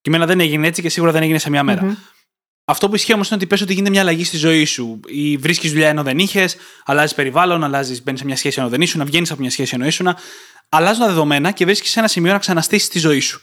[0.00, 1.96] Και εμένα δεν έγινε έτσι και σίγουρα δεν έγινε σε μια μέρα.
[2.68, 5.00] Αυτό που ισχύει όμως είναι ότι πες ότι γίνεται μια αλλαγή στη ζωή σου.
[5.06, 8.80] Ή βρίσκεις δουλειά ενώ δεν είχες, αλλάζεις περιβάλλον, αλλάζεις, μπαίνεις σε μια σχέση ενώ δεν
[8.80, 10.16] ήσουν, βγαίνεις από μια σχέση ενώ ήσουν.
[10.68, 13.40] Αλλάζουν τα δεδομένα και βρίσκεις σε ένα σημείο να ξαναστήσεις τη ζωή σου.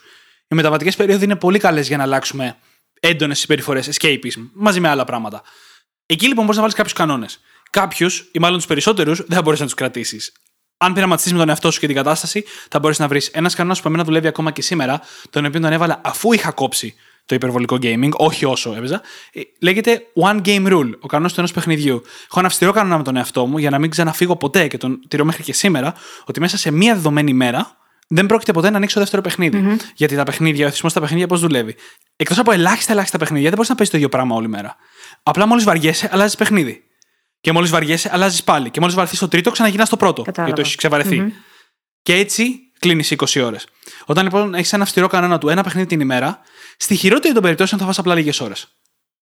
[0.47, 2.57] Οι μεταβατικές περίοδοι είναι πολύ καλές για να αλλάξουμε
[2.99, 5.41] έντονες συμπεριφορές, escapism, μαζί με άλλα πράγματα.
[6.05, 7.39] Εκεί λοιπόν μπορείς να βάλεις κάποιους κανόνες.
[7.69, 10.31] Κάποιους, ή μάλλον τους περισσότερους, δεν θα μπορέσει να τους κρατήσεις.
[10.77, 13.81] Αν πειραματιστείς με τον εαυτό σου και την κατάσταση, θα μπορέσει να βρεις ένας κανόνας
[13.81, 16.95] που εμένα δουλεύει ακόμα και σήμερα, τον οποίο τον έβαλα αφού είχα κόψει
[17.25, 19.01] το υπερβολικό gaming, όχι όσο έπαιζα.
[19.31, 22.01] Ε, λέγεται One Game Rule, ο κανόνας του ενός παιχνιδιού.
[22.25, 24.99] Έχω ένα αυστηρό κανόνα με τον εαυτό μου για να μην ξαναφύγω ποτέ και τον
[25.07, 25.93] τηρώ μέχρι και σήμερα,
[26.25, 29.63] ότι μέσα σε μία δεδομένη μέρα δεν πρόκειται ποτέ να ανοίξω δεύτερο παιχνίδι.
[29.65, 29.77] Mm-hmm.
[29.95, 31.75] Γιατί τα παιχνίδια, ο εθισμός στα παιχνίδια πώς δουλεύει.
[32.15, 34.75] Εκτός από ελάχιστα ελάχιστα παιχνίδια, δεν μπορείς να παίζεις το ίδιο πράγμα όλη μέρα.
[35.23, 36.83] Απλά μόλις βαριέσαι, αλλάζεις παιχνίδι.
[37.41, 38.69] Και μόλις βαριέσαι, αλλάζεις πάλι.
[38.69, 40.21] Και μόλις βαρθεί στο τρίτο, ξαναγυρνάς στο πρώτο.
[40.21, 40.43] Κατάλαβα.
[40.43, 41.23] Γιατί το έχεις ξεβαρεθεί.
[41.25, 41.31] Mm-hmm.
[42.01, 43.67] Και έτσι κλείνεις 20 ώρες.
[44.05, 46.39] Όταν λοιπόν έχεις ένα αυστηρό κανόνα του ένα παιχνίδι την ημέρα,
[46.77, 48.67] στη χειρότερη των περιπτώσεων θα φας απλά λίγες ώρες.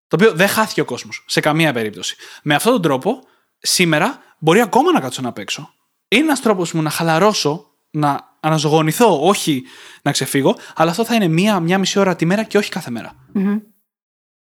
[0.08, 2.16] Το οποίο δεν χάθηκε ο κόσμος σε καμία περίπτωση.
[2.44, 3.24] Με αυτόν τον τρόπο,
[3.58, 5.74] σήμερα μπορεί ακόμα να κάτσω να παίξω.
[6.08, 9.64] Είναι ένας τρόπος μου να χαλαρώσω, να αναζωογονηθώ, όχι
[10.02, 12.92] να ξεφύγω, αλλά αυτό θα είναι μία, μία μισή ώρα τη μέρα και όχι κάθε
[12.92, 13.16] μέρα.
[13.36, 13.62] Mm-hmm.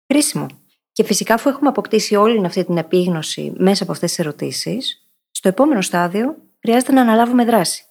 [0.07, 0.47] Χρήσιμο.
[0.91, 5.47] Και φυσικά, αφού έχουμε αποκτήσει όλη αυτή την επίγνωση μέσα από αυτές τις ερωτήσεις, στο
[5.47, 7.83] επόμενο στάδιο χρειάζεται να αναλάβουμε δράση.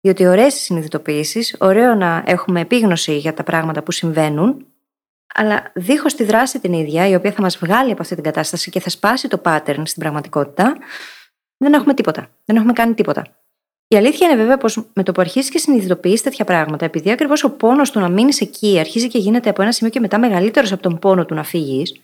[0.00, 4.66] Διότι ωραίες οι συνειδητοποιήσεις, ωραίο να έχουμε επίγνωση για τα πράγματα που συμβαίνουν,
[5.34, 8.70] αλλά δίχως τη δράση την ίδια, η οποία θα μας βγάλει από αυτή την κατάσταση
[8.70, 10.76] και θα σπάσει το pattern στην πραγματικότητα,
[11.56, 12.30] δεν έχουμε τίποτα.
[12.44, 13.26] Δεν έχουμε κάνει τίποτα.
[13.88, 17.44] Η αλήθεια είναι βέβαια πως με το που αρχίσει και συνειδητοποιείς τέτοια πράγματα, επειδή ακριβώς
[17.44, 20.72] ο πόνος του να μείνεις εκεί αρχίζει και γίνεται από ένα σημείο και μετά μεγαλύτερος
[20.72, 22.00] από τον πόνο του να φύγεις,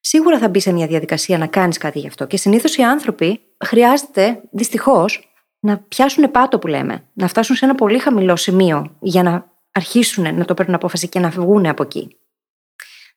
[0.00, 2.26] σίγουρα θα μπει σε μια διαδικασία να κάνεις κάτι γι' αυτό.
[2.26, 5.27] Και συνήθως οι άνθρωποι χρειάζεται, δυστυχώς,
[5.60, 10.34] να πιάσουν πάτο που λέμε, να φτάσουν σε ένα πολύ χαμηλό σημείο για να αρχίσουν
[10.34, 12.16] να το παίρνουν απόφαση και να βγουν από εκεί.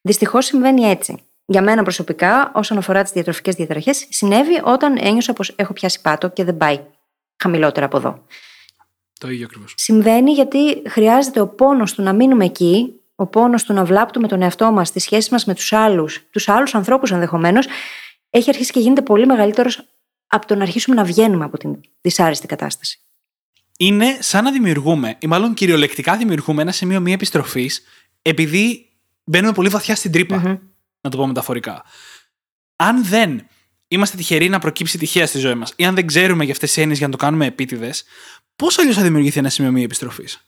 [0.02, 1.24] Δυστυχώς συμβαίνει έτσι.
[1.46, 6.30] Για μένα προσωπικά, όσον αφορά τις διατροφικές διαταραχέ, συνέβη όταν ένιωσα πως έχω πιάσει πάτο
[6.30, 6.80] και δεν πάει
[7.42, 8.26] χαμηλότερα από εδώ.
[9.20, 9.74] Το ίδιο ακριβώς.
[9.78, 14.42] Συμβαίνει γιατί χρειάζεται ο πόνος του να μείνουμε εκεί, ο πόνος του να βλάπτουμε τον
[14.42, 17.68] εαυτό μας, τη σχέση μας με τους άλλους, τους άλλους ανθρώπους ενδεχομένως,
[18.30, 19.84] έχει αρχίσει και γίνεται πολύ μεγαλύτερος
[20.34, 23.00] από το να αρχίσουμε να βγαίνουμε από την δυσάρεστη κατάσταση.
[23.78, 27.82] Είναι σαν να δημιουργούμε, ή μάλλον κυριολεκτικά δημιουργούμε ένα σημείο μία επιστροφής,
[28.22, 28.90] επειδή
[29.24, 30.44] μπαίνουμε πολύ βαθιά στην τρύπα.
[30.46, 30.60] Mm-hmm.
[31.02, 31.84] Να το πω μεταφορικά.
[32.76, 33.48] Αν δεν
[33.88, 36.78] είμαστε τυχεροί να προκύψει τυχαία στη ζωή μας, ή αν δεν ξέρουμε για αυτές τις
[36.78, 38.04] έννοιες για να το κάνουμε επίτηδες,
[38.56, 40.48] πώς αλλιώς θα δημιουργηθεί ένα σημείο μία επιστροφής;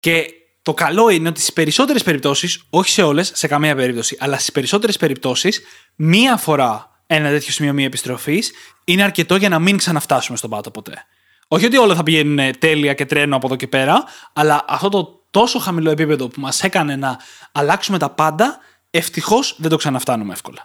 [0.00, 0.26] Και
[0.62, 4.52] το καλό είναι ότι στις περισσότερες περιπτώσεις, όχι σε όλες, σε καμία περίπτωση, αλλά στις
[4.52, 5.60] περισσότερες περιπτώσεις,
[5.96, 8.52] μία φορά ένα τέτοιο σημείο μία επιστροφής
[8.84, 11.04] είναι αρκετό για να μην ξαναφτάσουμε στον πάτο ποτέ.
[11.48, 15.24] Όχι ότι όλα θα πηγαίνουν τέλεια και τρένο από εδώ και πέρα, αλλά αυτό το
[15.30, 17.18] τόσο χαμηλό επίπεδο που μας έκανε να
[17.52, 18.58] αλλάξουμε τα πάντα,
[18.90, 20.62] ευτυχώς δεν το ξαναφτάνουμε εύκολα.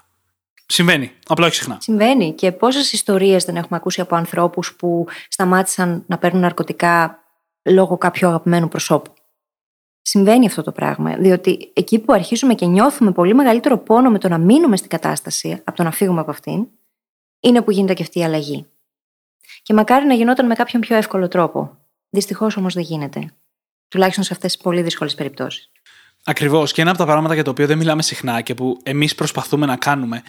[0.65, 1.11] Συμβαίνει.
[1.27, 1.77] Απλά όχι συχνά.
[1.81, 2.33] Συμβαίνει.
[2.33, 7.19] Και πόσες ιστορίες δεν έχουμε ακούσει από ανθρώπους που σταμάτησαν να παίρνουν ναρκωτικά
[7.63, 9.13] λόγω κάποιου αγαπημένου προσώπου;
[10.07, 11.15] Συμβαίνει αυτό το πράγμα.
[11.15, 15.61] Διότι εκεί που αρχίζουμε και νιώθουμε πολύ μεγαλύτερο πόνο με το να μείνουμε στην κατάσταση,
[15.63, 16.67] από το να φύγουμε από αυτήν,
[17.39, 18.65] είναι που γίνεται και αυτή η αλλαγή.
[19.61, 21.77] Και μακάρι να γινόταν με κάποιον πιο εύκολο τρόπο.
[22.09, 23.33] Δυστυχώς όμως δεν γίνεται.
[23.87, 25.71] Τουλάχιστον σε αυτές τις πολύ δύσκολες περιπτώσεις.
[26.23, 26.71] Ακριβώς.
[26.71, 29.65] Και ένα από τα πράγματα για το οποίο δεν μιλάμε συχνά και που εμείς προσπαθούμε
[29.65, 30.23] να κάνουμε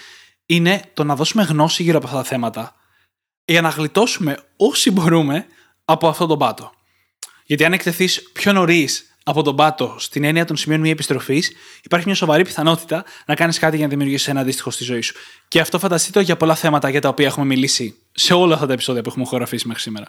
[0.47, 2.75] είναι το να δώσουμε γνώση γύρω από αυτά τα θέματα
[3.45, 5.47] για να γλιτώσουμε όσοι μπορούμε
[5.85, 6.73] από αυτόν τον πάτο.
[7.45, 11.53] Γιατί αν εκτεθείς πιο νωρίς από τον πάτο στην έννοια των σημείων μια επιστροφής,
[11.85, 15.15] υπάρχει μια σοβαρή πιθανότητα να κάνεις κάτι για να δημιουργήσεις ένα αντίστοιχο στη ζωή σου.
[15.49, 18.73] Και αυτό φανταστείτε για πολλά θέματα για τα οποία έχουμε μιλήσει σε όλα αυτά τα
[18.73, 20.07] επεισόδια που έχουμε χωραφίσει μέχρι σήμερα.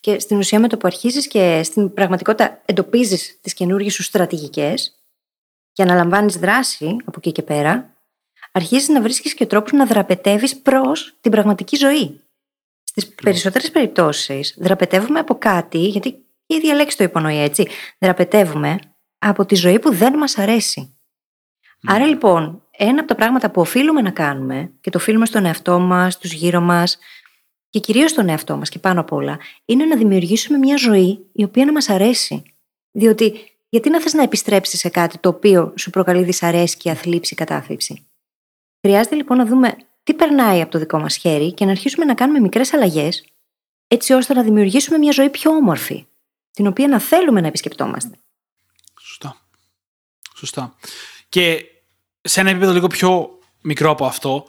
[0.00, 5.02] Και στην ουσία, με το που αρχίζεις και στην πραγματικότητα εντοπίζεις τις καινούργιες σου στρατηγικές
[5.72, 7.96] και αναλαμβάνεις δράση από εκεί και πέρα,
[8.52, 12.20] αρχίζεις να βρίσκεις και τρόπους να δραπετεύεις προς την πραγματική ζωή.
[12.84, 16.16] Στις περισσότερες περιπτώσεις, δραπετεύουμε από κάτι, γιατί
[16.52, 18.78] η ίδια λέξη το υπονοεί έτσι, δραπετεύουμε
[19.18, 20.96] από τη ζωή που δεν μας αρέσει.
[21.86, 25.78] Άρα λοιπόν, ένα από τα πράγματα που οφείλουμε να κάνουμε και το οφείλουμε στον εαυτό
[25.78, 26.98] μας, στου γύρω μας
[27.68, 31.44] και κυρίως στον εαυτό μας και πάνω απ' όλα, είναι να δημιουργήσουμε μια ζωή η
[31.44, 32.42] οποία να μας αρέσει.
[32.90, 33.34] Διότι
[33.68, 38.06] γιατί να θες να επιστρέψεις σε κάτι το οποίο σου προκαλεί δυσαρέσκεια, θλίψη, κατάθλιψη;
[38.86, 42.14] Χρειάζεται λοιπόν να δούμε τι περνάει από το δικό μας χέρι και να αρχίσουμε να
[42.14, 43.24] κάνουμε μικρές αλλαγές,
[43.88, 46.06] έτσι ώστε να δημιουργήσουμε μια ζωή πιο όμορφη,
[46.52, 48.18] την οποία να θέλουμε να επισκεπτόμαστε.
[49.00, 49.36] Σωστά.
[50.36, 50.76] Σωστά.
[51.28, 51.64] Και
[52.20, 54.44] σε ένα επίπεδο λίγο πιο μικρό από αυτό,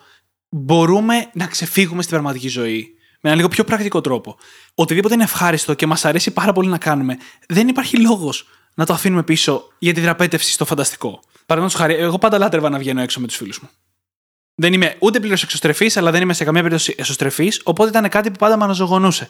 [0.50, 4.38] μπορούμε να ξεφύγουμε στην πραγματική ζωή με ένα λίγο πιο πρακτικό τρόπο.
[4.76, 8.94] Οτιδήποτε είναι ευχάριστο και μας αρέσει πάρα πολύ να κάνουμε, δεν υπάρχει λόγος να το
[8.94, 11.20] αφήνουμε πίσω για τη δραπέτευση στο φανταστικό.
[11.46, 13.70] Παραδείγματος χάρη, εγώ πάντα λάτρευα να βγαίνω έξω με τους φίλους μου.
[14.56, 18.32] Δεν είμαι ούτε πλήρως εξωστρεφής, αλλά δεν είμαι σε καμία περίπτωση εσωστρεφής, οπότε ήταν κάτι
[18.32, 19.30] που πάντα με αναζωογονούσε.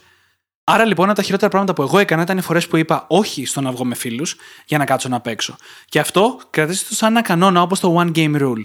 [0.64, 3.46] Άρα λοιπόν, ένα τα χειρότερα πράγματα που εγώ έκανα ήταν οι φορές που είπα όχι
[3.46, 4.36] στο να βγω με φίλους
[4.66, 5.56] για να κάτσω να παίξω.
[5.86, 8.62] Και αυτό κρατήστε το σαν ένα κανόνα όπως το One Game Rule.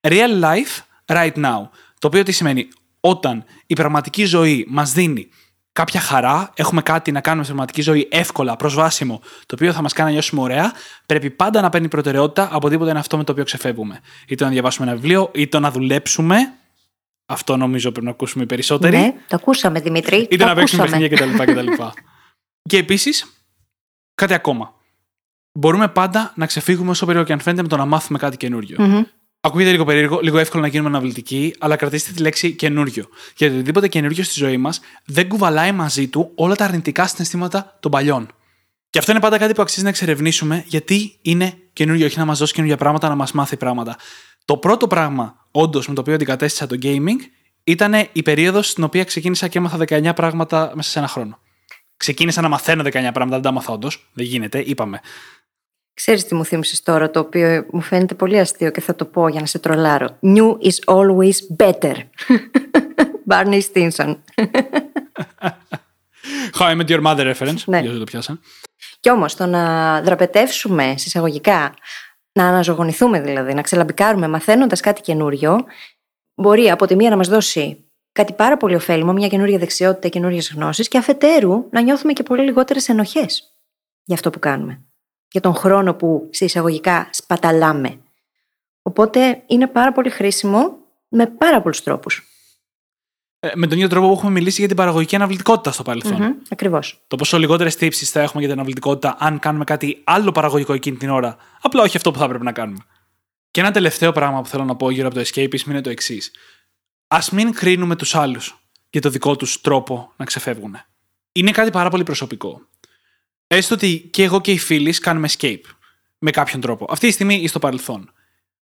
[0.00, 1.68] Real life right now.
[1.98, 2.68] Το οποίο τι σημαίνει,
[3.00, 5.28] όταν η πραγματική ζωή μας δίνει
[5.72, 9.92] κάποια χαρά, έχουμε κάτι να κάνουμε στην πραγματική ζωή εύκολα, προσβάσιμο, το οποίο θα μας
[9.92, 10.72] κάνει να νιώσουμε ωραία,
[11.06, 14.00] πρέπει πάντα να παίρνει προτεραιότητα από τίποτα είναι αυτό με το οποίο ξεφεύγουμε.
[14.26, 16.36] Είτε να διαβάσουμε ένα βιβλίο, είτε να δουλέψουμε.
[17.30, 18.96] Αυτό νομίζω πρέπει να ακούσουμε οι περισσότεροι.
[18.96, 20.16] Ναι, το ακούσαμε Δημήτρη.
[20.16, 21.06] Είτε το να παίξουμε ακούσαμε.
[21.08, 21.52] παιχνίδια κτλ.
[21.52, 21.82] κτλ.
[22.70, 23.44] και επίσης,
[24.14, 24.74] κάτι ακόμα.
[25.52, 28.76] Μπορούμε πάντα να ξεφύγουμε όσο περίεργο και αν φαίνεται με το να μάθουμε κάτι καινούριο.
[28.80, 29.02] Μμμ.
[29.40, 33.04] Ακούγεται λίγο περίεργο, λίγο εύκολο να γίνουμε αναβλητικοί, αλλά κρατήστε τη λέξη καινούριο.
[33.36, 37.90] Γιατί οτιδήποτε καινούριο στη ζωή μας δεν κουβαλάει μαζί του όλα τα αρνητικά συναισθήματα των
[37.90, 38.28] παλιών.
[38.90, 42.38] Και αυτό είναι πάντα κάτι που αξίζει να εξερευνήσουμε, γιατί είναι καινούριο, όχι να μας
[42.38, 43.96] δώσει καινούργια πράγματα, να μας μάθει πράγματα.
[44.44, 47.16] Το πρώτο πράγμα, όντως, με το οποίο αντικατέστησα το gaming,
[47.64, 51.38] ήταν η περίοδος στην οποία ξεκίνησα και έμαθα 19 πράγματα μέσα σε ένα χρόνο.
[51.96, 54.10] Ξεκίνησα να μαθαίνω 19 πράγματα, δεν τα μάθα όντως.
[54.12, 55.00] Δεν γίνεται, είπαμε.
[55.94, 59.28] Ξέρεις τι μου θύμισες τώρα, το οποίο μου φαίνεται πολύ αστείο και θα το πω
[59.28, 60.18] για να σε τρολάρω.
[60.22, 61.94] New is always better.
[63.30, 64.16] Barney Stinson.
[66.58, 67.64] How I met your mother reference.
[67.66, 67.80] Ναι.
[67.80, 68.40] Για όσοι το πιάσαν.
[69.00, 71.74] Κι όμως το να δραπετεύσουμε συσσαγωγικά,
[72.32, 75.64] να αναζωογονηθούμε δηλαδή, να ξελαμπικάρουμε μαθαίνοντας κάτι καινούριο,
[76.34, 80.40] μπορεί από τη μία να μας δώσει κάτι πάρα πολύ ωφέλιμο, μια καινούρια δεξιότητα, καινούριε
[80.54, 83.58] γνώσεις και αφετέρου να νιώθουμε και πολύ λιγότερες ενοχές
[84.04, 84.82] για αυτό που κάνουμε.
[85.30, 88.00] Για τον χρόνο που σε εισαγωγικά σπαταλάμε.
[88.82, 90.76] Οπότε είναι πάρα πολύ χρήσιμο
[91.08, 92.22] με πάρα πολλούς τρόπους.
[93.40, 96.22] Ε, με τον ίδιο τρόπο που έχουμε μιλήσει για την παραγωγική αναβλητικότητα στο παρελθόν.
[96.22, 97.00] Μμμ, Ακριβώς.
[97.06, 100.96] Το πόσο λιγότερες τύψεις θα έχουμε για την αναβλητικότητα αν κάνουμε κάτι άλλο παραγωγικό εκείνη
[100.96, 102.78] την ώρα, απλά όχι αυτό που θα πρέπει να κάνουμε.
[103.50, 106.30] Και ένα τελευταίο πράγμα που θέλω να πω γύρω από το escapism είναι το εξής.
[107.08, 110.76] Α μην κρίνουμε τους άλλους για το δικό τους τρόπο να ξεφεύγουν.
[111.32, 112.60] Είναι κάτι πάρα πολύ προσωπικό.
[113.46, 115.60] Έστω ότι και εγώ και οι φίλοι κάνουμε escape
[116.18, 116.86] με κάποιον τρόπο.
[116.90, 118.12] Αυτή τη στιγμή ή στο παρελθόν.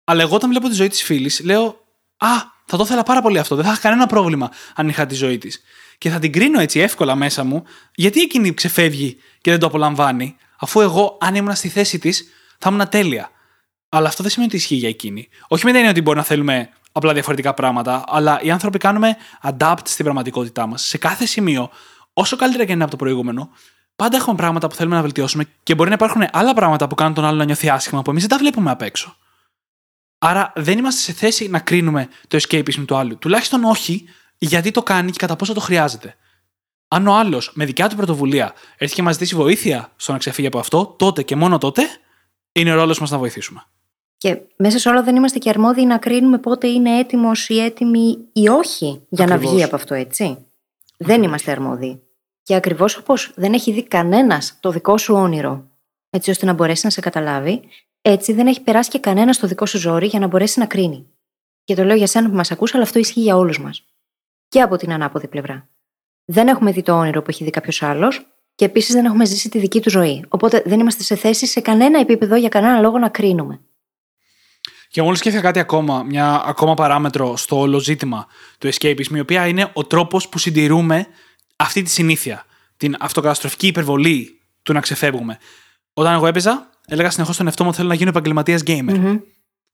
[0.03, 1.86] Αλλά εγώ όταν βλέπω τη ζωή της φίλης, λέω
[2.18, 3.55] Α, θα το ήθελα πάρα πολύ αυτό.
[3.55, 5.61] Δεν θα είχα κανένα πρόβλημα αν είχα τη ζωή της.
[5.97, 7.63] Και θα την κρίνω έτσι εύκολα μέσα μου,
[7.95, 12.26] γιατί εκείνη ξεφεύγει και δεν το απολαμβάνει, αφού εγώ, αν ήμουν στη θέση της,
[12.57, 13.30] θα ήμουν τέλεια.
[13.89, 15.30] Αλλά αυτό δεν σημαίνει ότι ισχύει για εκείνη.
[15.47, 19.18] Όχι με την έννοια ότι μπορεί να θέλουμε απλά διαφορετικά πράγματα, αλλά οι άνθρωποι κάνουμε
[19.41, 20.84] adapt στην πραγματικότητά μας.
[20.84, 21.70] Σε κάθε σημείο,
[22.13, 23.49] όσο καλύτερα και είναι από το προηγούμενο,
[23.95, 27.13] πάντα έχουμε πράγματα που θέλουμε να βελτιώσουμε και μπορεί να υπάρχουν άλλα πράγματα που κάνουν
[27.13, 29.16] τον άλλο να νιώθει άσχημα που εμείς δεν τα βλέπουμε απ' έξω.
[30.18, 33.18] Άρα δεν είμαστε σε θέση να κρίνουμε το escapism του άλλου.
[33.18, 34.05] Τουλάχιστον όχι
[34.38, 36.16] γιατί το κάνει και κατά πόσο το χρειάζεται.
[36.88, 40.47] Αν ο άλλος με δικιά του πρωτοβουλία έρθει και μας ζητήσει βοήθεια στο να ξεφύγει
[40.47, 41.82] από αυτό, τότε και μόνο τότε
[42.51, 43.63] είναι ο ρόλος μας να βοηθήσουμε.
[44.18, 48.18] Και μέσα σε όλα δεν είμαστε και αρμόδιοι να κρίνουμε πότε είναι έτοιμος ή έτοιμη
[48.34, 49.53] ή όχι για να Ακριβώς.
[49.53, 50.45] βγει από αυτό, έτσι.
[50.97, 52.01] Δεν είμαστε αρμόδιοι.
[52.43, 55.68] Και ακριβώς όπως δεν έχει δει κανένας το δικό σου όνειρο,
[56.09, 57.61] έτσι ώστε να μπορέσει να σε καταλάβει,
[58.08, 61.08] έτσι δεν έχει περάσει και κανένας το δικό σου ζόρι για να μπορέσει να κρίνει.
[61.64, 63.86] Και το λέω για σένα που μας ακούς, αλλά αυτό ισχύει για όλους μας.
[64.47, 65.70] Και από την ανάποδη πλευρά.
[66.26, 68.26] Δεν έχουμε δει το όνειρο που έχει δει κάποιος άλλος
[68.56, 70.26] και επίσης δεν έχουμε ζήσει τη δική του ζωή.
[70.28, 73.60] Οπότε δεν είμαστε σε θέση σε κανένα επίπεδο για κανένα λόγο να κρίνουμε.
[74.89, 78.28] Και μόλις σκέφτηκα κάτι ακόμα, μια ακόμα παράμετρο στο όλο ζήτημα
[78.58, 81.08] του escapism, η οποία είναι ο τρόπος που συντηρούμε
[81.56, 82.45] αυτή τη συνήθεια.
[82.78, 85.38] Την αυτοκαταστροφική υπερβολή του να ξεφεύγουμε.
[85.93, 88.97] Όταν εγώ έπαιζα, έλεγα συνεχώς στον εαυτό μου ότι θέλω να γίνω επαγγελματίας gamer.
[88.97, 89.19] Μμμ.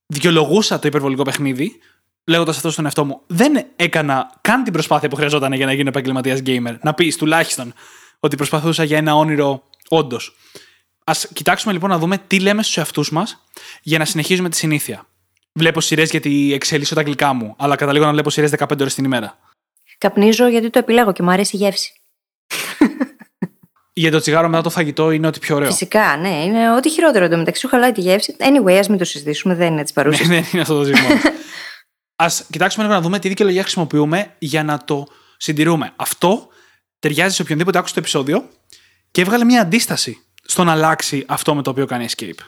[0.06, 1.78] Δικαιολογούσα το υπερβολικό παιχνίδι,
[2.24, 3.20] λέγοντας αυτό στον εαυτό μου.
[3.26, 6.76] Δεν έκανα καν την προσπάθεια που χρειαζόταν για να γίνω επαγγελματίας gamer.
[6.82, 7.72] Να πεις τουλάχιστον
[8.18, 10.36] ότι προσπαθούσα για ένα όνειρο όντως.
[11.04, 13.42] Α κοιτάξουμε λοιπόν να δούμε τι λέμε στους εαυτούς μας
[13.82, 15.06] για να συνεχίζουμε τη συνήθεια.
[15.52, 19.04] Βλέπω σειρές γιατί εξελίσσω τα αγγλικά μου, αλλά καταλήγω να βλέπω σειρές 15 ώρες την
[19.04, 19.38] ημέρα.
[19.98, 21.92] Καπνίζω γιατί το επιλέγω και μου αρέσει η γεύση.
[23.92, 25.70] Για το τσιγάρο μετά το φαγητό είναι ό,τι πιο ωραίο.
[25.70, 28.36] Φυσικά, ναι, είναι ό,τι χειρότερο εντωμεταξύ σου χαλάει τη γεύση.
[28.38, 30.26] Anyway, ας μην το συζητήσουμε, δεν είναι της παρούση.
[30.26, 31.08] Ναι, δεν είναι αυτό το ζήτημα.
[32.16, 35.92] Α κοιτάξουμε λίγο να δούμε τι δικαιολογία χρησιμοποιούμε για να το συντηρούμε.
[35.96, 36.48] Αυτό
[36.98, 38.48] ταιριάζει σε οποιονδήποτε άκουσε το επεισόδιο
[39.10, 42.44] και έβγαλε μια αντίσταση στο να αλλάξει αυτό με το οποίο κάνει escape.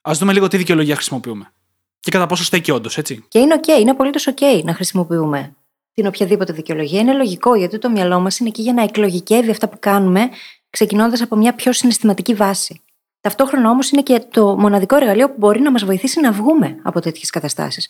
[0.00, 1.52] Α δούμε λίγο τι δικαιολογία χρησιμοποιούμε.
[2.00, 3.24] Και κατά πόσο στέκει όντως, έτσι.
[3.28, 5.56] Και είναι OK, είναι απολύτως OK να χρησιμοποιούμε
[5.92, 7.00] την οποιαδήποτε δικαιολογία.
[7.00, 10.30] Είναι λογικό γιατί το μυαλό μας είναι εκεί για να εκλογικεύει αυτά που κάνουμε,
[10.76, 12.80] ξεκινώντας από μια πιο συναισθηματική βάση.
[13.20, 17.00] Ταυτόχρονα όμως είναι και το μοναδικό εργαλείο που μπορεί να μας βοηθήσει να βγούμε από
[17.00, 17.88] τέτοιες καταστάσεις.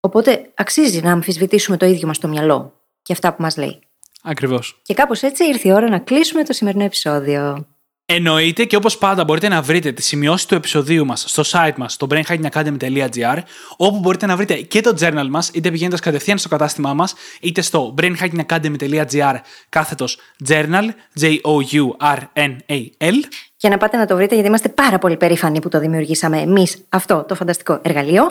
[0.00, 3.78] Οπότε αξίζει να αμφισβητήσουμε το ίδιο μας το μυαλό και αυτά που μας λέει.
[4.22, 4.80] Ακριβώς.
[4.82, 7.66] Και κάπως έτσι ήρθε η ώρα να κλείσουμε το σημερινό επεισόδιο.
[8.14, 11.92] Εννοείται και όπως πάντα μπορείτε να βρείτε τις σημειώσεις του επεισοδίου μας στο site μας,
[11.92, 13.38] στο brainhackingacademy.gr,
[13.76, 17.60] όπου μπορείτε να βρείτε και το journal μας, είτε πηγαίνοντας κατευθείαν στο κατάστημά μας, είτε
[17.60, 19.34] στο brainhackingacademy.gr
[19.68, 20.88] κάθετος journal,
[21.20, 23.14] J-O-U-R-N-A-L.
[23.56, 26.84] Και να πάτε να το βρείτε γιατί είμαστε πάρα πολύ περήφανοι που το δημιουργήσαμε εμείς
[26.88, 28.30] αυτό το φανταστικό εργαλείο.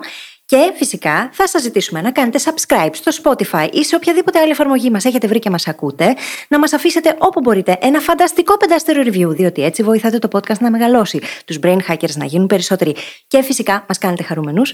[0.52, 4.90] Και φυσικά θα σας ζητήσουμε να κάνετε subscribe στο Spotify ή σε οποιαδήποτε άλλη εφαρμογή
[4.90, 6.16] μας έχετε βρει και μας ακούτε,
[6.48, 10.72] να μας αφήσετε όπου μπορείτε ένα φανταστικό πεντάστερο review, διότι έτσι βοηθάτε το podcast να
[10.72, 12.96] μεγαλώσει, τους brain hackers να γίνουν περισσότεροι
[13.28, 14.74] και φυσικά μας κάνετε χαρούμενους.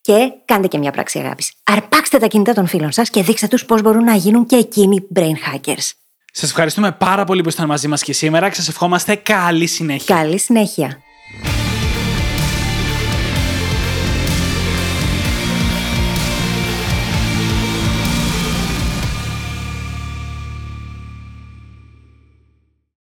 [0.00, 1.52] Και κάντε και μια πράξη αγάπης.
[1.64, 5.06] Αρπάξτε τα κινητά των φίλων σας και δείξτε τους πώς μπορούν να γίνουν και εκείνοι
[5.14, 5.90] brain hackers.
[6.32, 10.16] Σας ευχαριστούμε πάρα πολύ που ήσασταν μαζί μας και σήμερα και σας ευχόμαστε καλή συνέχεια.
[10.16, 11.03] Καλή συνέχεια.